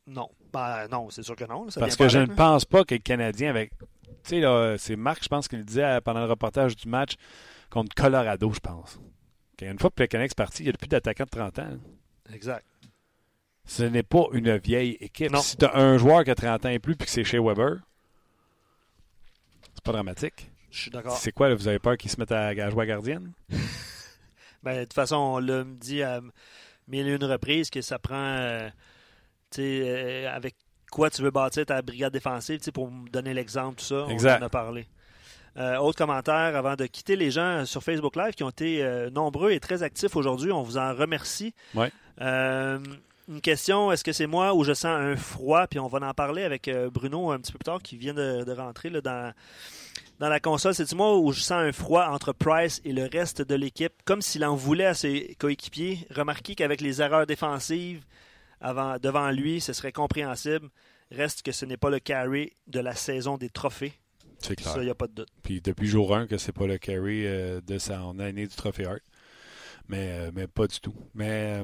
[0.07, 0.29] Non.
[0.53, 1.69] Ben, non, c'est sûr que non.
[1.69, 3.71] ça Parce que je ne pense pas que le Canadien avec.
[3.77, 6.87] Tu sais, là, c'est Marc, je pense qu'il le disait euh, pendant le reportage du
[6.87, 7.15] match
[7.69, 8.99] contre Colorado, je pense.
[9.61, 11.77] Une fois que le Canadien est parti, il n'y a plus d'attaquant de 30 ans.
[12.33, 12.65] Exact.
[13.65, 15.31] Ce n'est pas une vieille équipe.
[15.31, 15.41] Non.
[15.41, 17.39] Si tu as un joueur qui a 30 ans et plus puis que c'est chez
[17.39, 17.77] Weber,
[19.73, 20.51] c'est pas dramatique.
[20.71, 21.17] Je suis d'accord.
[21.17, 23.31] C'est quoi, là, vous avez peur qu'ils se mettent à, à jouer à gardienne?
[24.63, 26.21] Ben, de toute façon, on l'a dit à
[26.87, 28.15] mille et une reprises que ça prend.
[28.15, 28.67] euh,
[29.51, 30.55] tu sais, euh, avec
[30.91, 34.07] quoi tu veux bâtir ta brigade défensive, tu sais, pour me donner l'exemple, tout ça.
[34.09, 34.39] Exact.
[34.39, 34.87] On en a parlé.
[35.57, 39.09] Euh, autre commentaire avant de quitter les gens sur Facebook Live qui ont été euh,
[39.09, 40.51] nombreux et très actifs aujourd'hui.
[40.51, 41.53] On vous en remercie.
[41.73, 41.91] Ouais.
[42.21, 42.79] Euh,
[43.29, 45.65] une question, est-ce que c'est moi ou je sens un froid?
[45.67, 48.43] Puis on va en parler avec Bruno un petit peu plus tard qui vient de,
[48.43, 49.33] de rentrer là, dans,
[50.19, 50.75] dans la console.
[50.75, 54.21] C'est moi où je sens un froid entre Price et le reste de l'équipe, comme
[54.21, 56.05] s'il en voulait à ses coéquipiers.
[56.13, 58.03] Remarquez qu'avec les erreurs défensives
[58.61, 60.69] avant, devant lui, ce serait compréhensible.
[61.11, 63.93] Reste que ce n'est pas le carry de la saison des trophées.
[64.47, 64.73] C'est clair.
[64.73, 65.29] Ça, il n'y a pas de doute.
[65.43, 68.85] Puis depuis jour 1 que c'est pas le carry euh, de son année du Trophée
[68.85, 68.99] Hart.
[69.87, 70.93] Mais, euh, mais pas du tout.
[71.13, 71.63] Mais, euh,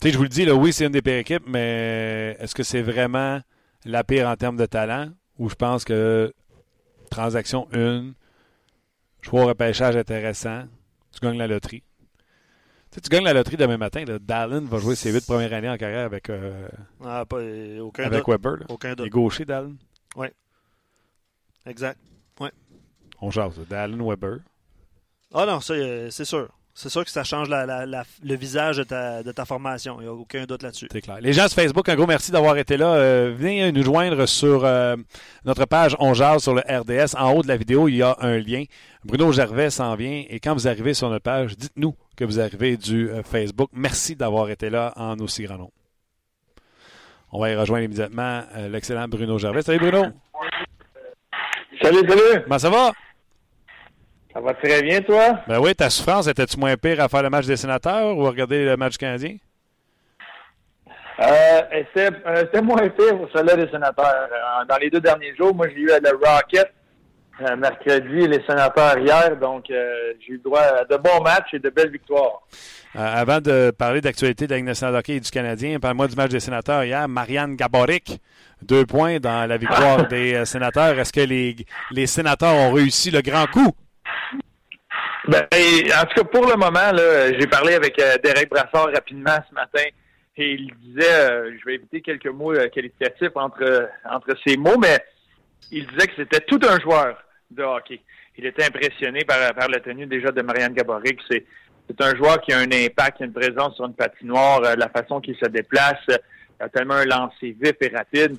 [0.00, 2.54] tu sais, je vous le dis, là, oui, c'est une des pires équipes, mais est-ce
[2.54, 3.40] que c'est vraiment
[3.84, 5.10] la pire en termes de talent?
[5.38, 6.32] Ou je pense que
[7.10, 8.12] transaction 1,
[9.20, 10.64] choix au repêchage intéressant,
[11.12, 11.82] tu gagnes la loterie.
[12.90, 14.04] Tu sais, tu gagnes la loterie demain matin.
[14.04, 16.68] Là, Dallin va jouer ses huit premières années en carrière avec, euh,
[17.04, 17.38] Ah, pas,
[17.80, 18.26] aucun avec.
[18.26, 18.56] Weber.
[18.58, 18.66] là.
[18.68, 19.74] Aucun Il est gaucher, Dallin.
[21.66, 21.98] Exact.
[23.24, 23.56] On jase.
[23.58, 23.64] là.
[23.70, 24.38] Dallin, Weber.
[25.32, 26.48] Ah non, ça, euh, c'est sûr.
[26.74, 29.98] C'est sûr que ça change la- la- la- le visage de ta, de ta formation.
[30.00, 30.88] Il n'y a aucun doute là-dessus.
[30.90, 31.18] C'est clair.
[31.20, 32.94] Les gens sur Facebook, un gros merci d'avoir été là.
[32.94, 34.96] Euh, venez nous joindre sur euh,
[35.44, 37.14] notre page On Jase sur le RDS.
[37.16, 38.64] En haut de la vidéo, il y a un lien.
[39.04, 40.24] Bruno Gervais s'en vient.
[40.28, 43.68] Et quand vous arrivez sur notre page, dites-nous que vous arrivez du euh, Facebook.
[43.72, 45.72] Merci d'avoir été là en aussi grand nombre.
[47.30, 49.62] On va y rejoindre immédiatement l'excellent Bruno Gervais.
[49.62, 50.06] Salut Bruno.
[51.82, 52.42] Salut, salut!
[52.44, 52.92] Comment ça va?
[54.32, 55.40] Ça va très bien, toi?
[55.48, 58.30] Ben oui, ta souffrance, était-tu moins pire à faire le match des sénateurs ou à
[58.30, 59.36] regarder le match canadien?
[61.20, 64.28] Euh, c'était euh, c'était moins pire pour celle-là des sénateurs.
[64.30, 66.72] Euh, dans les deux derniers jours, moi, j'ai eu à le Rocket
[67.40, 71.54] mercredi et les sénateurs hier, donc euh, j'ai eu le droit à de bons matchs
[71.54, 72.42] et de belles victoires.
[72.94, 76.08] Euh, avant de parler d'actualité de la Ligue nationale de hockey et du Canadien, parle-moi
[76.08, 77.08] du match des sénateurs hier.
[77.08, 78.20] Marianne Gaboric,
[78.60, 80.98] deux points dans la victoire des euh, sénateurs.
[80.98, 81.56] Est-ce que les,
[81.90, 83.72] les sénateurs ont réussi le grand coup?
[85.28, 86.92] Ben, en tout cas, pour le moment,
[87.38, 89.84] j'ai parlé avec euh, Derek Brassard rapidement ce matin
[90.36, 94.78] et il disait, euh, je vais éviter quelques mots euh, qualificatifs entre, entre ces mots,
[94.78, 94.98] mais
[95.70, 98.00] il disait que c'était tout un joueur de hockey.
[98.36, 101.20] Il était impressionné par, par la tenue déjà de Marianne Gaboric.
[101.30, 101.44] C'est,
[102.00, 104.88] un joueur qui a un impact, qui a une présence sur une patinoire, euh, la
[104.88, 106.16] façon qu'il se déplace, euh,
[106.58, 108.38] il a tellement un lancer vif et rapide.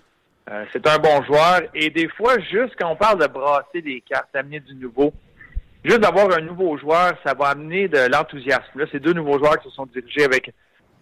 [0.49, 1.61] Euh, c'est un bon joueur.
[1.73, 5.13] Et des fois, juste quand on parle de brasser des cartes, d'amener du nouveau,
[5.83, 8.79] juste d'avoir un nouveau joueur, ça va amener de l'enthousiasme.
[8.79, 10.51] Là, c'est deux nouveaux joueurs qui se sont dirigés avec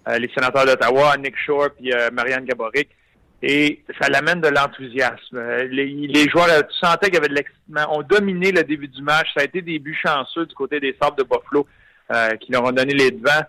[0.07, 2.89] euh, les sénateurs d'Ottawa, Nick Shore euh, Marianne Gaboric.
[3.43, 5.35] Et ça l'amène de l'enthousiasme.
[5.37, 8.87] Euh, les, joueurs, euh, tu sentais qu'il y avait de l'excitement, ont dominé le début
[8.87, 9.27] du match.
[9.35, 11.65] Ça a été des buts chanceux du côté des Sables de Buffalo
[12.11, 13.43] euh, qui leur ont donné les devants.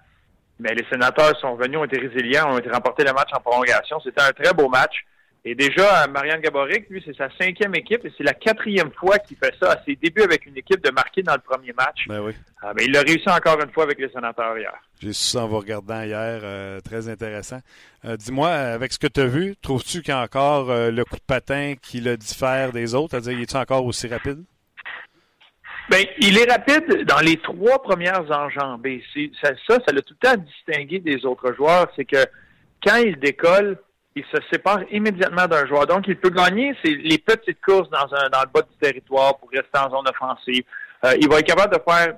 [0.58, 4.00] Mais les sénateurs sont venus, ont été résilients, ont été remportés le match en prolongation.
[4.00, 5.04] C'était un très beau match.
[5.44, 9.18] Et déjà, euh, Marianne Gaboric, lui, c'est sa cinquième équipe et c'est la quatrième fois
[9.18, 12.06] qu'il fait ça à ses débuts avec une équipe de marquer dans le premier match.
[12.06, 12.32] Ben oui.
[12.62, 14.72] Ah, mais il l'a réussi encore une fois avec les sénateurs hier.
[15.00, 16.40] J'ai su ça en vous regardant hier.
[16.44, 17.58] euh, très intéressant.
[18.04, 21.04] Euh, dis-moi, avec ce que tu as vu, trouves-tu qu'il y a encore euh, le
[21.04, 23.10] coup de patin qui le diffère des autres?
[23.10, 24.44] C'est-à-dire, il est encore aussi rapide?
[25.90, 29.02] Ben, il est rapide dans les trois premières enjambées.
[29.42, 31.90] Ça, ça l'a tout le temps distingué des autres joueurs.
[31.96, 32.24] C'est que
[32.84, 33.76] quand il décolle,
[34.14, 35.86] il se sépare immédiatement d'un joueur.
[35.86, 39.38] Donc, il peut gagner c'est les petites courses dans, un, dans le bas du territoire
[39.38, 40.64] pour rester en zone offensive.
[41.04, 42.14] Euh, il va être capable de faire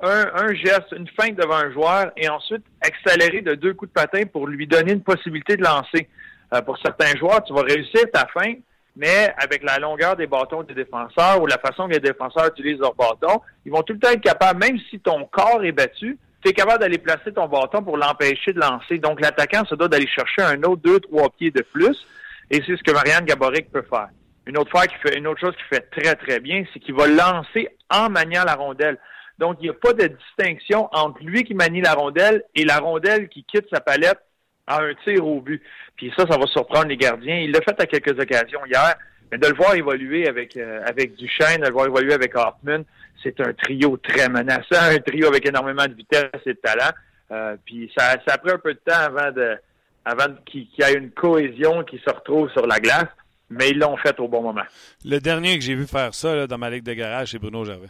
[0.00, 3.94] un, un geste, une feinte devant un joueur et ensuite accélérer de deux coups de
[3.94, 6.08] patin pour lui donner une possibilité de lancer.
[6.52, 8.58] Euh, pour certains joueurs, tu vas réussir ta feinte,
[8.96, 12.80] mais avec la longueur des bâtons des défenseurs ou la façon que les défenseurs utilisent
[12.80, 16.18] leurs bâtons, ils vont tout le temps être capables, même si ton corps est battu,
[16.42, 18.98] tu es capable d'aller placer ton bâton pour l'empêcher de lancer.
[18.98, 22.06] Donc, l'attaquant se doit d'aller chercher un autre deux, trois pieds de plus,
[22.50, 24.08] et c'est ce que Marianne Gaboric peut faire.
[24.46, 26.94] Une autre, fois qui fait, une autre chose qu'il fait très, très bien, c'est qu'il
[26.94, 28.98] va lancer en maniant la rondelle.
[29.38, 32.78] Donc, il n'y a pas de distinction entre lui qui manie la rondelle et la
[32.78, 34.20] rondelle qui quitte sa palette
[34.66, 35.62] à un tir au but.
[35.96, 37.36] Puis ça, ça va surprendre les gardiens.
[37.36, 38.94] Il l'a fait à quelques occasions hier,
[39.30, 42.82] mais de le voir évoluer avec, euh, avec Duchesne, de le voir évoluer avec Hoffman,
[43.22, 46.92] c'est un trio très menaçant, un trio avec énormément de vitesse et de talent.
[47.32, 49.56] Euh, puis ça, ça a pris un peu de temps avant de
[50.04, 53.08] avant qu'il y ait une cohésion qui se retrouve sur la glace,
[53.50, 54.62] mais ils l'ont fait au bon moment.
[55.04, 57.64] Le dernier que j'ai vu faire ça là, dans ma ligue de garage, c'est Bruno
[57.64, 57.88] Gervais.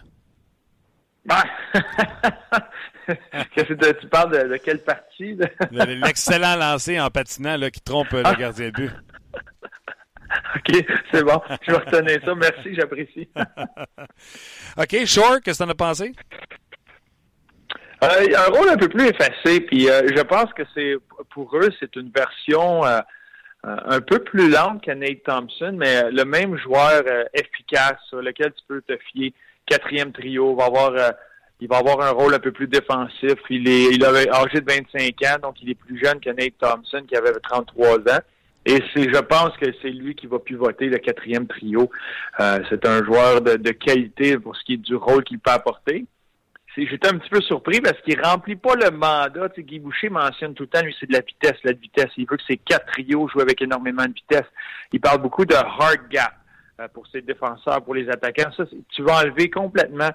[1.26, 1.43] Ben,
[4.01, 5.39] tu parles de, quelle partie?
[5.70, 8.34] L'excellent lancé en patinant là, qui trompe le ah.
[8.34, 8.93] gardien de but.
[10.57, 11.41] OK, c'est bon.
[11.62, 12.35] Je vais retenir ça.
[12.35, 13.29] Merci, j'apprécie.
[14.77, 16.12] OK, Shore, qu'est-ce que tu en as pensé?
[18.05, 20.97] Euh, un rôle un peu plus effacé, puis euh, je pense que c'est
[21.31, 23.01] pour eux, c'est une version euh,
[23.64, 27.03] un peu plus lente que Nate Thompson, mais le même joueur
[27.33, 29.33] efficace sur lequel tu peux te fier.
[29.64, 30.93] Quatrième trio, va avoir
[31.59, 33.35] il va avoir un rôle un peu plus défensif.
[33.51, 36.59] Il est il avait âgé de 25 ans, donc il est plus jeune que Nate
[36.61, 38.20] Thompson qui avait 33 ans.
[38.67, 41.89] Et c'est, je pense que c'est lui qui va pivoter le quatrième trio.
[42.41, 46.05] Euh, c'est un joueur de, qualité pour ce qui est du rôle qu'il peut apporter.
[46.77, 49.51] j'étais un petit peu surpris parce qu'il remplit pas le mandat.
[49.51, 52.11] Tu sais, Guy Boucher mentionne tout le temps, lui, c'est de la vitesse, la vitesse.
[52.17, 54.47] Il veut que ses quatre trios jouent avec énormément de vitesse.
[54.93, 56.35] Il parle beaucoup de hard gap
[56.81, 58.51] euh, pour ses défenseurs, pour les attaquants.
[58.57, 60.11] Ça, tu vas enlever complètement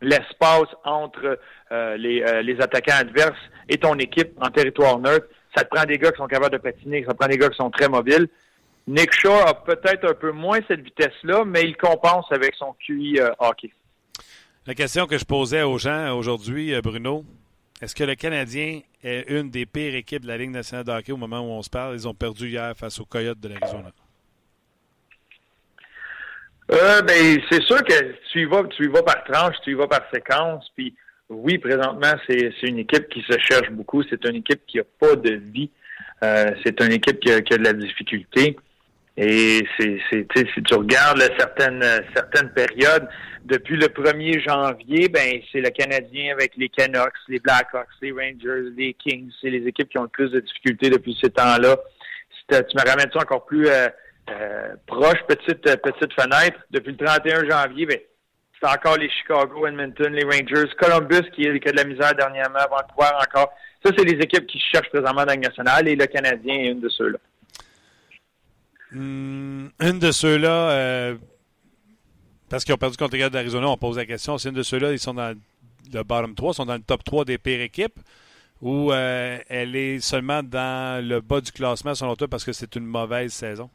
[0.00, 1.38] l'espace entre
[1.70, 3.38] euh, les, les attaquants adverses
[3.68, 6.58] et ton équipe en territoire neutre ça te prend des gars qui sont capables de
[6.62, 8.28] patiner, ça te prend des gars qui sont très mobiles.
[8.86, 13.20] Nick Shaw a peut-être un peu moins cette vitesse-là, mais il compense avec son QI
[13.20, 13.72] euh, hockey.
[14.66, 17.24] La question que je posais aux gens aujourd'hui, euh, Bruno,
[17.80, 21.12] est-ce que le Canadien est une des pires équipes de la Ligue nationale de hockey
[21.12, 21.94] au moment où on se parle?
[21.94, 23.90] Ils ont perdu hier face aux Coyotes de l'Arizona.
[26.70, 29.74] Euh, ben, c'est sûr que tu y, vas, tu y vas par tranche, tu y
[29.74, 30.94] vas par séquence, puis
[31.32, 34.02] oui, présentement, c'est une équipe qui se cherche beaucoup.
[34.02, 35.70] C'est une équipe qui n'a pas de vie.
[36.22, 38.56] Euh, c'est une équipe qui a, de la difficulté.
[39.16, 41.82] Et c'est, si tu regardes certaines,
[42.54, 43.08] périodes,
[43.44, 48.70] depuis le 1er janvier, ben c'est le Canadien avec les Canucks, les Blackhawks, les Rangers,
[48.76, 49.30] les Kings.
[49.40, 51.76] C'est les équipes qui ont le plus de difficultés depuis ces temps-là.
[52.48, 53.88] tu me ramènes ça encore plus euh,
[54.30, 57.98] euh, proche, petite, petite fenêtre, depuis le 31 janvier, ben,
[58.62, 63.10] c'est encore les Chicago, Edmonton, les Rangers, Columbus qui, a de la misère dernièrement, Vancouver
[63.20, 63.52] encore.
[63.84, 66.80] Ça, c'est les équipes qui cherchent présentement dans la nationale et le Canadien est une
[66.80, 67.18] de ceux-là.
[68.92, 71.16] Hmm, une de ceux-là, euh,
[72.48, 74.38] parce qu'ils ont perdu contre les gars d'Arizona, on pose la question.
[74.38, 75.36] C'est une de ceux-là, ils sont dans
[75.92, 77.98] le bottom 3, sont dans le top 3 des pires équipes
[78.60, 82.76] ou euh, elle est seulement dans le bas du classement selon toi parce que c'est
[82.76, 83.68] une mauvaise saison?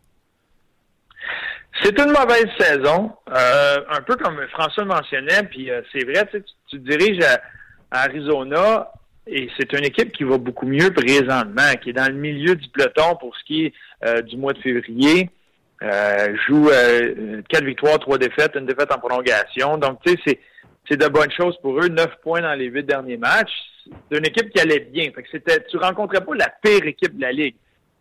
[1.83, 6.43] C'est une mauvaise saison, euh, un peu comme François mentionnait, puis euh, c'est vrai, tu,
[6.69, 7.39] tu diriges à,
[7.89, 8.91] Arizona
[9.27, 12.67] et c'est une équipe qui va beaucoup mieux présentement, qui est dans le milieu du
[12.69, 13.73] peloton pour ce qui est
[14.05, 15.29] euh, du mois de février.
[16.47, 16.69] joue
[17.47, 19.77] quatre victoires, trois défaites, une défaite en prolongation.
[19.77, 20.39] Donc, tu sais, c'est,
[20.89, 21.87] c'est de bonnes choses pour eux.
[21.87, 23.53] Neuf points dans les huit derniers matchs.
[24.11, 25.09] C'est une équipe qui allait bien.
[25.15, 27.55] Fait que c'était, tu rencontrais pas la pire équipe de la Ligue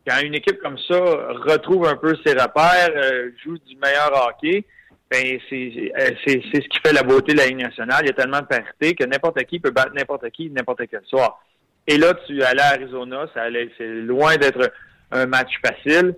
[0.07, 4.65] quand une équipe comme ça retrouve un peu ses repères, euh, joue du meilleur hockey,
[5.11, 5.93] ben c'est
[6.25, 8.01] c'est ce qui fait la beauté de la Ligue nationale.
[8.03, 11.03] Il y a tellement de parité que n'importe qui peut battre n'importe qui n'importe quel
[11.05, 11.43] soir.
[11.89, 14.73] Et là, tu allais à Arizona, ça allait, c'est loin d'être
[15.13, 16.17] un match facile.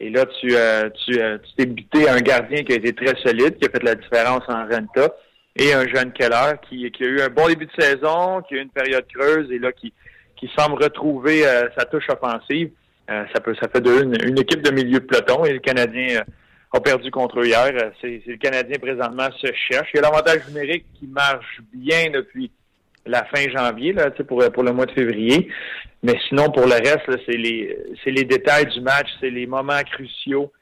[0.00, 3.56] Et là, tu euh, tu euh, t'es buté un gardien qui a été très solide,
[3.58, 5.14] qui a fait la différence en renta,
[5.56, 8.58] et un jeune Keller qui, qui a eu un bon début de saison, qui a
[8.58, 9.92] eu une période creuse et là qui
[10.36, 11.44] qui semble retrouver
[11.78, 12.70] sa touche offensive.
[13.08, 16.18] Euh, ça peut, ça fait de une, équipe de milieu de peloton et le Canadien
[16.18, 16.24] euh,
[16.72, 17.70] a perdu contre eux hier.
[17.72, 19.88] Euh, c'est, le Canadien présentement se cherche.
[19.94, 22.50] Il y a l'avantage numérique qui marche bien depuis
[23.06, 25.48] la fin janvier là, pour, pour le mois de février.
[26.02, 30.52] Mais sinon, pour le reste, c'est les les détails du match, c'est les moments cruciaux.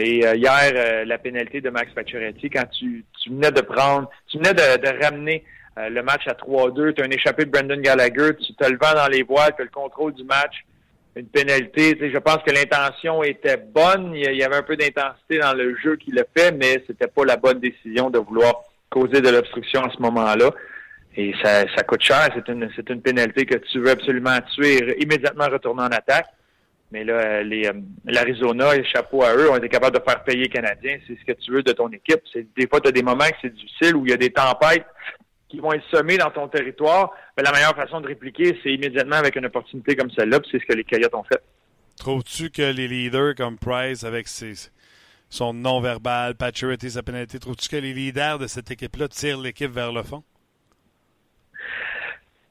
[0.00, 4.54] et hier, la pénalité de Max Pacioretty, quand tu, tu venais de prendre, tu venais
[4.54, 5.44] de, de ramener
[5.76, 8.94] le match à 3-2, tu as un échappé de Brendan Gallagher, tu te le vends
[8.94, 10.64] dans les voiles, tu as le contrôle du match
[11.18, 11.96] une pénalité.
[12.00, 14.14] je pense que l'intention était bonne.
[14.14, 17.24] Il y avait un peu d'intensité dans le jeu qu'il a fait, mais c'était pas
[17.24, 20.50] la bonne décision de vouloir causer de l'obstruction à ce moment-là.
[21.16, 22.28] Et ça, coûte cher.
[22.34, 26.26] C'est une, c'est une pénalité que tu veux absolument tuer et immédiatement retourner en attaque.
[26.92, 27.68] Mais là, les
[28.04, 30.98] l'Arizona, chapeau à eux, ont été capables de faire payer les Canadiens.
[31.06, 32.20] C'est ce que tu veux de ton équipe.
[32.32, 34.30] C'est des fois, tu as des moments que c'est difficile où il y a des
[34.30, 34.86] tempêtes
[35.48, 37.12] qui vont être semées dans ton territoire.
[37.36, 40.40] Mais la meilleure façon de répliquer, c'est immédiatement avec une opportunité comme celle-là.
[40.50, 41.42] C'est ce que les Coyotes ont fait.
[41.98, 44.70] Trouves-tu que les leaders comme Price, avec ses,
[45.30, 49.92] son non-verbal, Paturity, sa pénalité, trouves-tu que les leaders de cette équipe-là tirent l'équipe vers
[49.92, 50.22] le fond?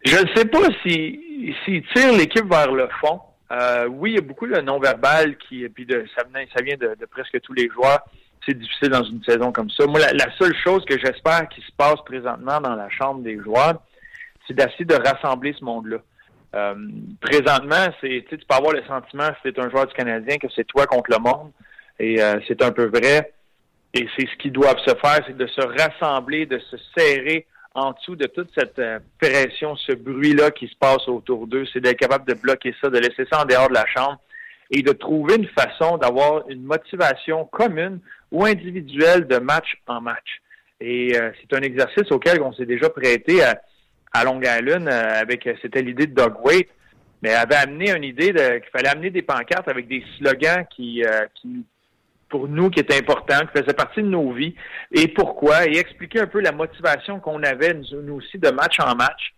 [0.06, 3.20] Je ne sais pas s'ils si, tirent l'équipe vers le fond.
[3.52, 6.24] Euh, oui, il y a beaucoup de non-verbal qui, puis de, ça,
[6.56, 8.04] ça vient de, presque tous les joueurs.
[8.48, 9.86] C'est difficile dans une saison comme ça.
[9.86, 13.82] Moi, la, seule chose que j'espère qui se passe présentement dans la chambre des joueurs,
[14.48, 15.98] c'est d'essayer de rassembler ce monde-là.
[16.56, 16.76] Euh,
[17.20, 20.64] présentement, c'est, tu peux avoir le sentiment, si tu un joueur du Canadien, que c'est
[20.64, 21.52] toi contre le monde.
[22.00, 23.34] Et euh, c'est un peu vrai.
[23.94, 27.46] Et c'est ce qu'ils doivent se faire, c'est de se rassembler, de se serrer
[27.76, 31.66] en dessous de toute cette euh, pression, ce bruit-là qui se passe autour d'eux.
[31.74, 34.20] C'est d'être capable de bloquer ça, de laisser ça en dehors de la chambre
[34.72, 38.00] et de trouver une façon d'avoir une motivation commune
[38.32, 40.42] ou individuelle de match en match.
[40.80, 43.62] Et euh, c'est un exercice auquel on s'est déjà prêté à,
[44.14, 46.70] à Long Island avec, c'était l'idée de Doug Waite,
[47.22, 51.04] mais avait amené une idée qu'il fallait amener des pancartes avec des slogans qui,
[51.34, 51.66] qui
[52.30, 54.56] pour nous qui était important, qui faisait partie de nos vies,
[54.92, 58.96] et pourquoi, et expliquer un peu la motivation qu'on avait, nous, aussi, de match en
[58.96, 59.34] match.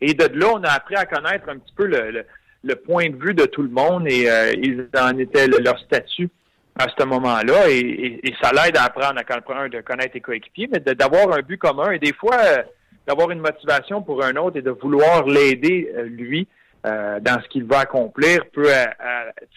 [0.00, 2.26] Et de là, on a appris à connaître un petit peu le, le,
[2.72, 6.28] point de vue de tout le monde, et euh, ils en étaient leur statut
[6.78, 10.80] à ce moment-là, et, et, ça l'aide à apprendre à de connaître les coéquipiers, mais
[10.94, 12.62] d'avoir un but commun, et des fois, euh,
[13.06, 16.48] d'avoir une motivation pour un autre et de vouloir l'aider, euh, lui,
[16.84, 18.68] dans ce qu'il va accomplir, peut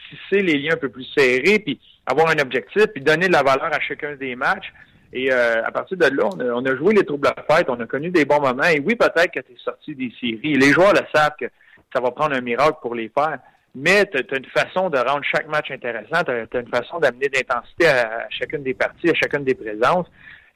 [0.10, 3.43] tisser les liens un peu plus serrés, puis avoir un objectif, puis donner de la
[3.43, 4.72] valeur à chacun des matchs.
[5.14, 7.86] Et euh, à partir de là, on a, joué les troubles à fête, on a
[7.86, 8.64] connu des bons moments.
[8.64, 10.55] Et oui, peut-être que tu es sorti des séries.
[10.55, 11.45] Les joueurs le savent que
[11.93, 13.39] ça va prendre un miracle pour les faire.
[13.75, 17.29] Mais tu as, une façon de rendre chaque match intéressant, tu as, une façon d'amener
[17.29, 20.07] d'intensité à, chacune des parties, à chacune des présences.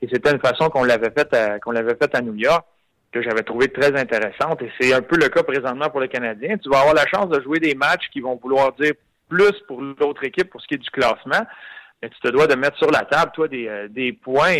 [0.01, 2.65] Et c'était une façon qu'on l'avait faite à, qu'on l'avait faite à New York,
[3.11, 4.61] que j'avais trouvé très intéressante.
[4.63, 6.57] Et c'est un peu le cas présentement pour les Canadiens.
[6.57, 8.93] Tu vas avoir la chance de jouer des matchs qui vont vouloir dire
[9.29, 11.45] plus pour l'autre équipe pour ce qui est du classement.
[12.01, 14.53] Mais tu te dois de mettre sur la table, toi, des, euh, des points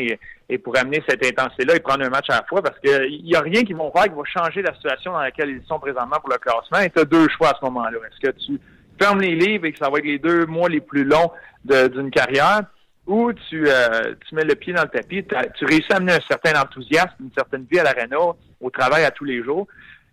[0.50, 3.36] et, pour amener cette intensité-là et prendre un match à la fois parce qu'il n'y
[3.36, 6.18] a rien qui vont faire qui va changer la situation dans laquelle ils sont présentement
[6.20, 6.80] pour le classement.
[6.80, 7.98] Et tu as deux choix à ce moment-là.
[7.98, 8.60] Est-ce que tu
[9.00, 11.32] fermes les livres et que ça va être les deux mois les plus longs
[11.64, 12.64] d'une carrière
[13.08, 15.26] ou tu, euh, tu mets le pied dans le tapis,
[15.56, 19.12] tu réussis à amener un certain enthousiasme, une certaine vie à l'aréna, au travail à
[19.12, 19.68] tous les jours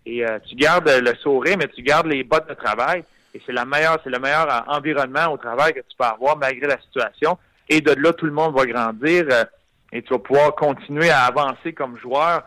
[0.09, 3.05] et euh, tu gardes le sourire, mais tu gardes les bottes de travail.
[3.39, 6.66] Et c'est la meilleure, c'est le meilleur environnement au travail que tu peux avoir malgré
[6.66, 7.39] la situation.
[7.68, 9.45] Et de là, tout le monde va grandir euh,
[9.93, 12.43] et tu vas pouvoir continuer à avancer comme joueur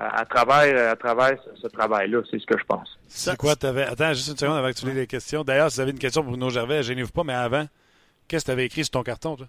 [0.00, 2.22] euh, à, travers, à travers ce, travail-là.
[2.28, 2.98] C'est ce que je pense.
[3.06, 3.84] C'est quoi, avais...
[3.84, 5.44] Attends, juste une seconde avant que tu lis les questions.
[5.44, 7.66] D'ailleurs, si vous avez une question pour Bruno Gervais, gênez-vous pas, mais avant,
[8.26, 9.46] qu'est-ce que tu avais écrit sur ton carton, toi?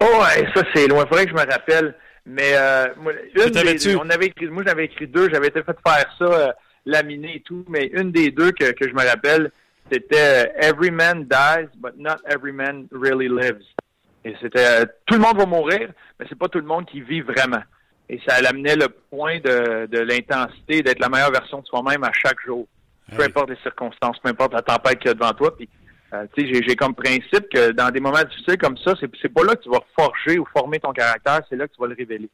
[0.00, 1.04] Oh, ouais, ça, c'est loin.
[1.04, 1.94] Il faudrait que je me rappelle.
[2.26, 5.30] Mais euh, moi, on avait écrit, moi, j'avais écrit deux.
[5.30, 6.54] J'avais été fait faire ça
[6.88, 9.50] laminé et tout, mais une des deux que, que je me rappelle,
[9.90, 13.62] c'était euh, Every man dies, but not every man really lives.
[14.24, 17.00] Et c'était euh, tout le monde va mourir, mais c'est pas tout le monde qui
[17.00, 17.62] vit vraiment.
[18.08, 22.12] Et ça amenait le point de, de l'intensité, d'être la meilleure version de soi-même à
[22.12, 22.66] chaque jour.
[23.14, 25.56] Peu importe les circonstances, peu importe la tempête qu'il y a devant toi.
[25.56, 25.68] Puis,
[26.12, 29.44] euh, j'ai, j'ai comme principe que dans des moments difficiles comme ça, c'est, c'est pas
[29.44, 31.94] là que tu vas forger ou former ton caractère, c'est là que tu vas le
[31.94, 32.28] révéler.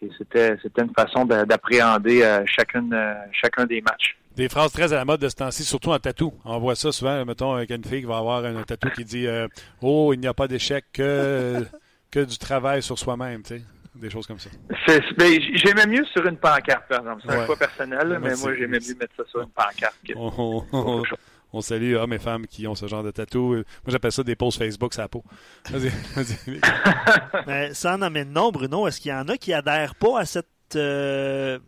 [0.00, 4.16] Et c'était, c'était une façon d'appréhender euh, chacune, euh, chacun des matchs.
[4.36, 6.32] Des phrases très à la mode de ce temps-ci, surtout en tatou.
[6.44, 9.26] On voit ça souvent, mettons, avec une fille qui va avoir un tatou qui dit
[9.26, 9.48] euh,
[9.82, 11.64] Oh, il n'y a pas d'échec que,
[12.12, 13.62] que du travail sur soi-même, tu sais.
[13.96, 14.50] Des choses comme ça.
[14.86, 17.22] j'aimais mieux sur une pancarte, par exemple.
[17.26, 19.96] C'est un choix personnel, mais moi, j'aimais mieux mettre ça sur une pancarte.
[21.52, 23.54] On salue hommes et femmes qui ont ce genre de tatou.
[23.54, 25.24] Moi, j'appelle ça des posts Facebook sa peau.
[25.70, 26.60] Vas-y, vas-y.
[27.46, 28.86] Mais ça en amène non, Bruno.
[28.86, 30.46] Est-ce qu'il y en a qui adhèrent pas à cette,
[30.76, 31.58] euh,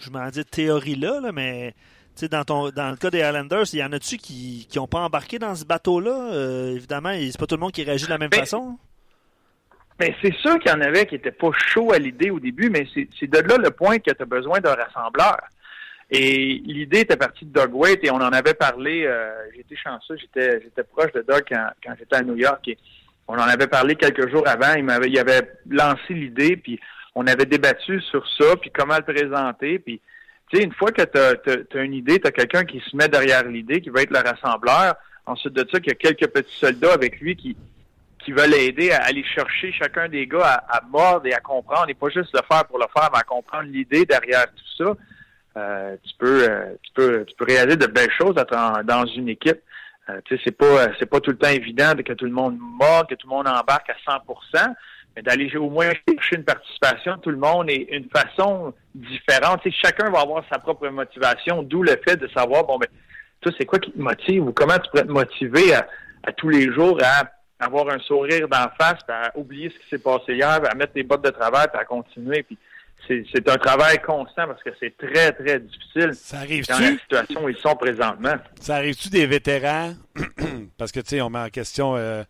[0.00, 1.74] je m'en dis théorie-là, là, mais
[2.26, 5.38] dans, ton, dans le cas des Islanders, il y en a-tu qui n'ont pas embarqué
[5.38, 6.32] dans ce bateau-là?
[6.32, 8.78] Euh, évidemment, c'est pas tout le monde qui réagit de la même façon.
[10.00, 12.70] Mais c'est sûr qu'il y en avait qui n'étaient pas chauds à l'idée au début,
[12.70, 15.38] mais c'est de là le point que tu as besoin d'un rassembleur.
[16.10, 19.04] Et l'idée était partie de Doug Waite et on en avait parlé.
[19.04, 22.78] Euh, j'étais chanceux, j'étais j'étais proche de Doug quand, quand j'étais à New York et
[23.26, 24.74] on en avait parlé quelques jours avant.
[24.74, 26.80] Il m'avait il avait lancé l'idée puis
[27.14, 30.00] on avait débattu sur ça puis comment le présenter puis
[30.48, 33.08] tu sais une fois que tu as, une idée, tu as quelqu'un qui se met
[33.08, 34.94] derrière l'idée qui va être le rassembleur.
[35.26, 37.54] Ensuite de ça, qu'il y a quelques petits soldats avec lui qui
[38.24, 41.88] qui veulent aider à aller chercher chacun des gars à, à mordre et à comprendre
[41.88, 44.96] et pas juste le faire pour le faire, mais à comprendre l'idée derrière tout ça.
[45.58, 49.60] Euh, tu peux, euh, tu peux, tu peux réaliser de belles choses dans une équipe.
[50.08, 52.56] Euh, tu sais, c'est pas c'est pas tout le temps évident que tout le monde
[52.58, 54.74] mord, que tout le monde embarque à 100%
[55.16, 59.60] mais d'aller au moins chercher une participation tout le monde et une façon différente.
[59.62, 62.88] Tu chacun va avoir sa propre motivation, d'où le fait de savoir, bon, ben,
[63.40, 66.72] toi, c'est quoi qui te motive ou comment tu pourrais te motiver à, tous les
[66.72, 67.24] jours à
[67.58, 71.02] avoir un sourire d'en face, à oublier ce qui s'est passé hier, à mettre tes
[71.02, 72.42] bottes de travail, puis à continuer.
[72.42, 72.58] Puis
[73.06, 77.44] c'est un travail constant parce que c'est très, très difficile ça arrive dans la situation
[77.44, 78.34] où ils sont présentement.
[78.60, 79.94] Ça arrive-tu des vétérans?
[80.78, 82.22] parce que, tu sais, on met en question, euh,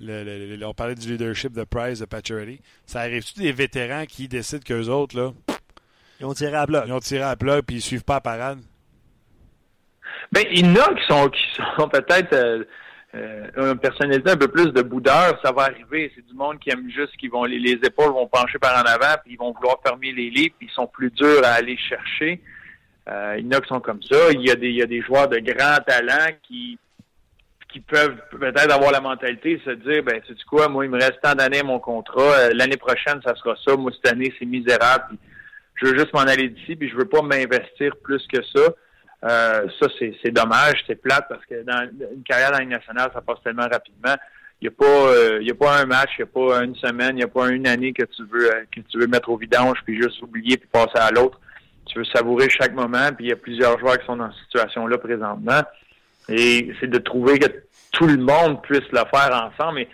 [0.00, 2.60] le, on parlait du leadership de Price, de Pacioretty.
[2.86, 5.32] Ça arrive-tu des vétérans qui décident qu'eux autres, là...
[6.20, 6.84] Ils ont tiré à plat.
[6.86, 8.58] Ils ont tiré à plat puis ils suivent pas la parade?
[10.30, 11.42] Ben, il y en a qui sont, qui
[11.76, 12.32] sont peut-être...
[12.32, 12.64] Euh,
[13.14, 16.10] euh, une personnalité un peu plus de boudeur, ça va arriver.
[16.14, 18.86] C'est du monde qui aime juste qui vont les, les, épaules vont pencher par en
[18.86, 21.76] avant, puis ils vont vouloir fermer les livres, puis ils sont plus durs à aller
[21.76, 22.40] chercher.
[23.08, 24.32] Euh, il y en a qui sont comme ça.
[24.32, 26.78] Il y a des, il y a des joueurs de grand talent qui
[27.74, 30.90] qui peuvent peut-être avoir la mentalité de se dire ben tu sais quoi, moi il
[30.92, 34.32] me reste tant d'années mon contrat, euh, l'année prochaine ça sera ça, moi cette année
[34.38, 35.16] c'est misérable,
[35.74, 38.60] je veux juste m'en aller d'ici, puis je veux pas m'investir plus que ça.
[39.24, 43.22] Euh, ça, c'est dommage, c'est plate parce que dans une carrière dans la nationale, ça
[43.22, 44.14] passe tellement rapidement.
[44.60, 46.76] Il n'y a pas euh, y a pas un match, il n'y a pas une
[46.76, 49.30] semaine, il n'y a pas une année que tu veux euh, que tu veux mettre
[49.30, 51.40] au vidange puis juste oublier puis passer à l'autre.
[51.86, 54.44] Tu veux savourer chaque moment, puis il y a plusieurs joueurs qui sont dans cette
[54.44, 55.60] situation-là présentement.
[56.28, 57.48] Et c'est de trouver que
[57.92, 59.76] tout le monde puisse le faire ensemble.
[59.76, 59.88] Mais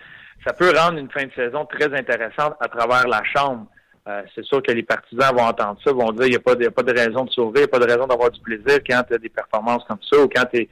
[0.45, 3.67] ça peut rendre une fin de saison très intéressante à travers la chambre.
[4.11, 6.55] Euh, c'est sûr que les partisans vont entendre ça, vont dire il n'y a, pas
[6.55, 8.81] de, pas de raison de sauver, il n'y a pas de raison d'avoir du plaisir
[8.89, 10.69] quand tu as des performances comme ça ou quand tu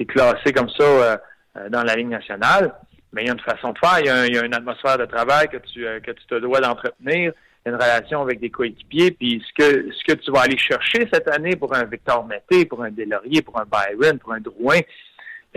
[0.00, 1.16] es, classé comme ça euh,
[1.56, 2.72] euh, dans la Ligue nationale.
[3.12, 5.48] Mais il y a une façon de faire, il y a, une atmosphère de travail
[5.48, 7.32] que tu, que tu te dois d'entretenir,
[7.66, 11.28] une relation avec des coéquipiers, puis ce que, ce que tu vas aller chercher cette
[11.28, 14.80] année pour un Victor Mété, pour un Delaurier, pour un Byron, pour un Drouin,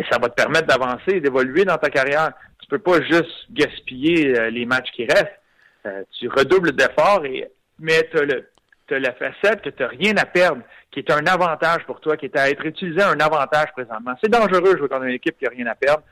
[0.09, 2.31] ça va te permettre d'avancer d'évoluer dans ta carrière.
[2.61, 5.40] Tu peux pas juste gaspiller les matchs qui restent
[5.85, 10.25] euh, tu redoubles d'efforts, et, mais tu as, la facette que tu n'as rien à
[10.25, 10.61] perdre,
[10.91, 14.13] qui est un avantage pour toi, qui est à être utilisé un avantage présentement.
[14.21, 16.03] C'est dangereux de jouer contre une équipe qui n'a rien à perdre.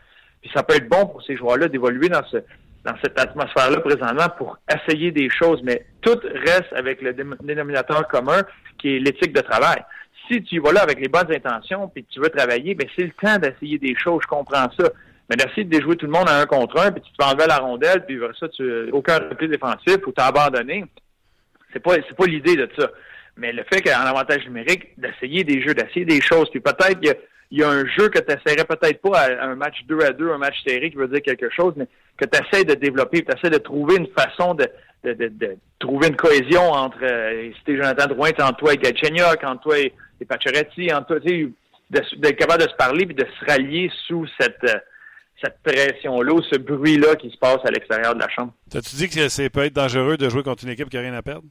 [0.41, 2.37] Puis ça peut être bon pour ces joueurs-là d'évoluer dans ce
[2.85, 8.41] dans cette atmosphère-là présentement pour essayer des choses, mais tout reste avec le dénominateur commun
[8.77, 9.83] qui est l'éthique de travail.
[10.27, 13.05] Si tu y vas là avec les bonnes intentions puis tu veux travailler, ben c'est
[13.05, 14.89] le temps d'essayer des choses, je comprends ça.
[15.29, 17.29] Mais merci de déjouer tout le monde à un contre un, puis tu te fais
[17.29, 20.85] enlever la rondelle, puis ça, tu aucun repli défensif ou t'as abandonné.
[21.71, 22.89] C'est pas c'est pas l'idée de ça.
[23.37, 27.15] Mais le fait qu'en avantage numérique, d'essayer des jeux, d'essayer des choses, puis peut-être qu'il
[27.51, 30.31] y, a un jeu que tu essaierais peut-être pas à un match 2 à 2,
[30.31, 33.31] un match serré qui veut dire quelque chose, mais que tu essaies de développer, tu
[33.31, 34.67] essaies de trouver une façon de,
[35.03, 39.61] de, de, trouver une cohésion entre euh, si Jonathan Drouin, entre toi et Gatchenyok, entre
[39.61, 41.19] toi et, et entre toi,
[41.89, 44.79] d'être capable de se parler puis de se rallier sous cette euh,
[45.41, 48.53] cette pression-là ce bruit-là qui se passe à l'extérieur de la chambre.
[48.69, 51.13] T'as-tu dit que c'est peut être dangereux de jouer contre une équipe qui n'a rien
[51.13, 51.45] à perdre?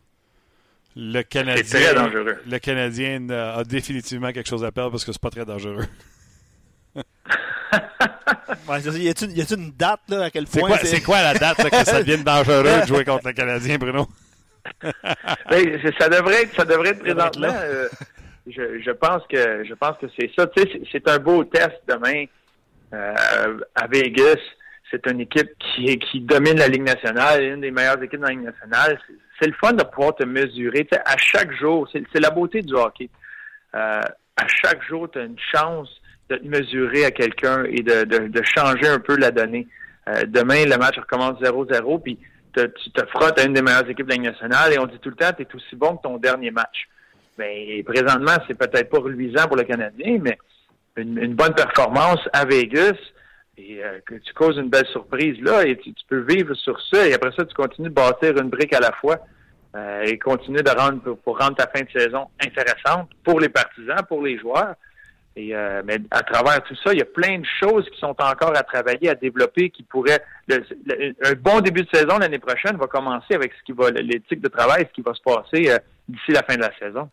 [0.97, 2.39] Le Canadien, c'est très dangereux.
[2.47, 5.86] Le Canadien a définitivement quelque chose à perdre parce que c'est pas très dangereux.
[8.68, 12.01] ouais, y a-t-il une date là, à quel point c'est quoi, la date que ça
[12.01, 14.07] devienne dangereux de jouer contre le Canadien, Bruno?
[15.51, 17.55] Ben, ça devrait être, ça devrait être présentement.
[17.55, 17.89] Euh,
[18.47, 20.47] je, je, pense que je pense que c'est ça.
[20.93, 22.26] C'est un beau test demain euh,
[22.93, 24.41] à Vegas,
[24.91, 28.32] c'est une équipe qui, qui domine la Ligue nationale, une des meilleures équipes dans la
[28.32, 28.99] Ligue nationale.
[29.41, 30.89] C'est le fun de pouvoir te mesurer.
[31.05, 33.11] à chaque jour, c'est la beauté du hockey.
[33.74, 34.01] Euh,
[34.36, 35.89] à chaque jour, tu as une chance
[36.30, 39.66] de te mesurer à quelqu'un et de, de, changer un peu la donnée.
[40.09, 42.18] Euh, demain, le match recommence 0-0, puis
[42.55, 44.99] tu te frottes à une des meilleures équipes de la Ligue nationale et on dit
[44.99, 46.89] tout le temps, tu es aussi bon que ton dernier match.
[47.36, 50.39] Ben, présentement, c'est peut-être pas reluisant pour le Canadien, mais
[50.99, 52.96] une, bonne performance à Vegas
[53.57, 57.07] et euh, que tu causes une belle surprise là et tu, peux vivre sur ça
[57.07, 59.18] et après ça tu continues de bâtir une brique à la fois
[59.76, 63.99] euh, et continuer de rendre pour, rendre ta fin de saison intéressante pour les partisans,
[64.09, 64.74] pour les joueurs.
[65.36, 68.57] Euh, mais à travers tout ça, il y a plein de choses qui sont encore
[68.57, 70.20] à travailler, à développer, qui pourraient.
[70.51, 74.49] un bon début de saison l'année prochaine va commencer avec ce qui va l'éthique de
[74.49, 75.78] travail, ce qui va se passer
[76.09, 77.09] d'ici la fin de la saison.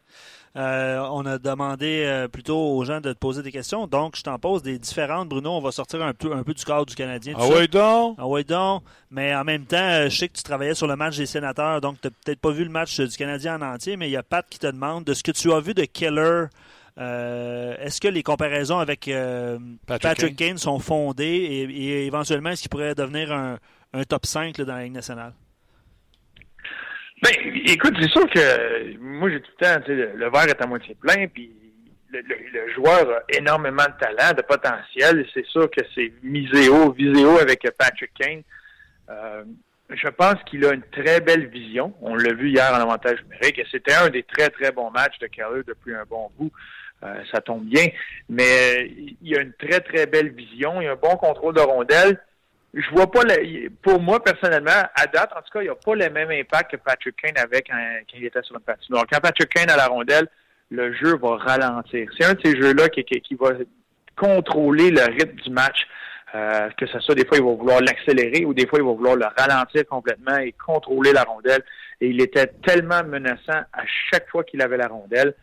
[0.55, 3.87] Euh, on a demandé euh, plutôt aux gens de te poser des questions.
[3.87, 5.27] Donc, je t'en pose des différentes.
[5.27, 7.33] Bruno, on va sortir un peu, un peu du cadre du Canadien.
[7.37, 8.15] Ah oui, donc?
[8.17, 8.83] Ah oui, donc.
[9.11, 11.81] Mais en même temps, euh, je sais que tu travaillais sur le match des sénateurs,
[11.81, 14.17] donc tu n'as peut-être pas vu le match du Canadien en entier, mais il y
[14.17, 16.45] a Pat qui te demande de ce que tu as vu de Keller.
[16.97, 19.11] est-ce que les comparaisons avec
[19.85, 20.57] Patrick, Kane?
[20.57, 23.57] sont fondées et, éventuellement, est-ce qu'il pourrait devenir un,
[24.07, 25.33] top 5 dans la Ligue nationale?
[27.67, 31.27] Écoute, c'est sûr que moi, j'ai tout le temps, le verre est à moitié plein,
[31.27, 31.51] puis
[32.11, 35.25] le, joueur a énormément de talent, de potentiel.
[35.33, 38.43] C'est sûr que c'est misé haut, visé avec Patrick Kane.
[39.09, 39.43] Euh,
[39.89, 41.93] je pense qu'il a une très belle vision.
[42.01, 45.27] On l'a vu hier en avantage numérique c'était un des très, très bons matchs de
[45.27, 46.51] Keller depuis un bon bout.
[47.03, 47.87] Euh, ça tombe bien.
[48.29, 48.91] Mais
[49.21, 50.81] il a une très, très belle vision.
[50.81, 52.19] Il a un bon contrôle de rondelle.
[52.75, 53.21] Je vois pas,
[53.81, 56.75] pour moi, personnellement, à date, en tout cas, il n'a pas le même impact que
[56.75, 57.77] Patrick Kane avait quand,
[58.13, 59.05] il était sur le patinoire.
[59.09, 60.27] Quand Patrick Kane a la rondelle,
[60.69, 62.09] le jeu va ralentir.
[62.17, 63.05] C'est un de ces jeux-là qui,
[63.39, 63.51] va
[64.17, 65.87] contrôler le rythme du match.
[66.33, 68.91] Euh, que ce soit des fois, il va vouloir l'accélérer ou des fois, il va
[68.91, 71.63] vouloir le ralentir complètement et contrôler la rondelle.
[72.01, 75.33] Et il était tellement menaçant à chaque fois qu'il avait la rondelle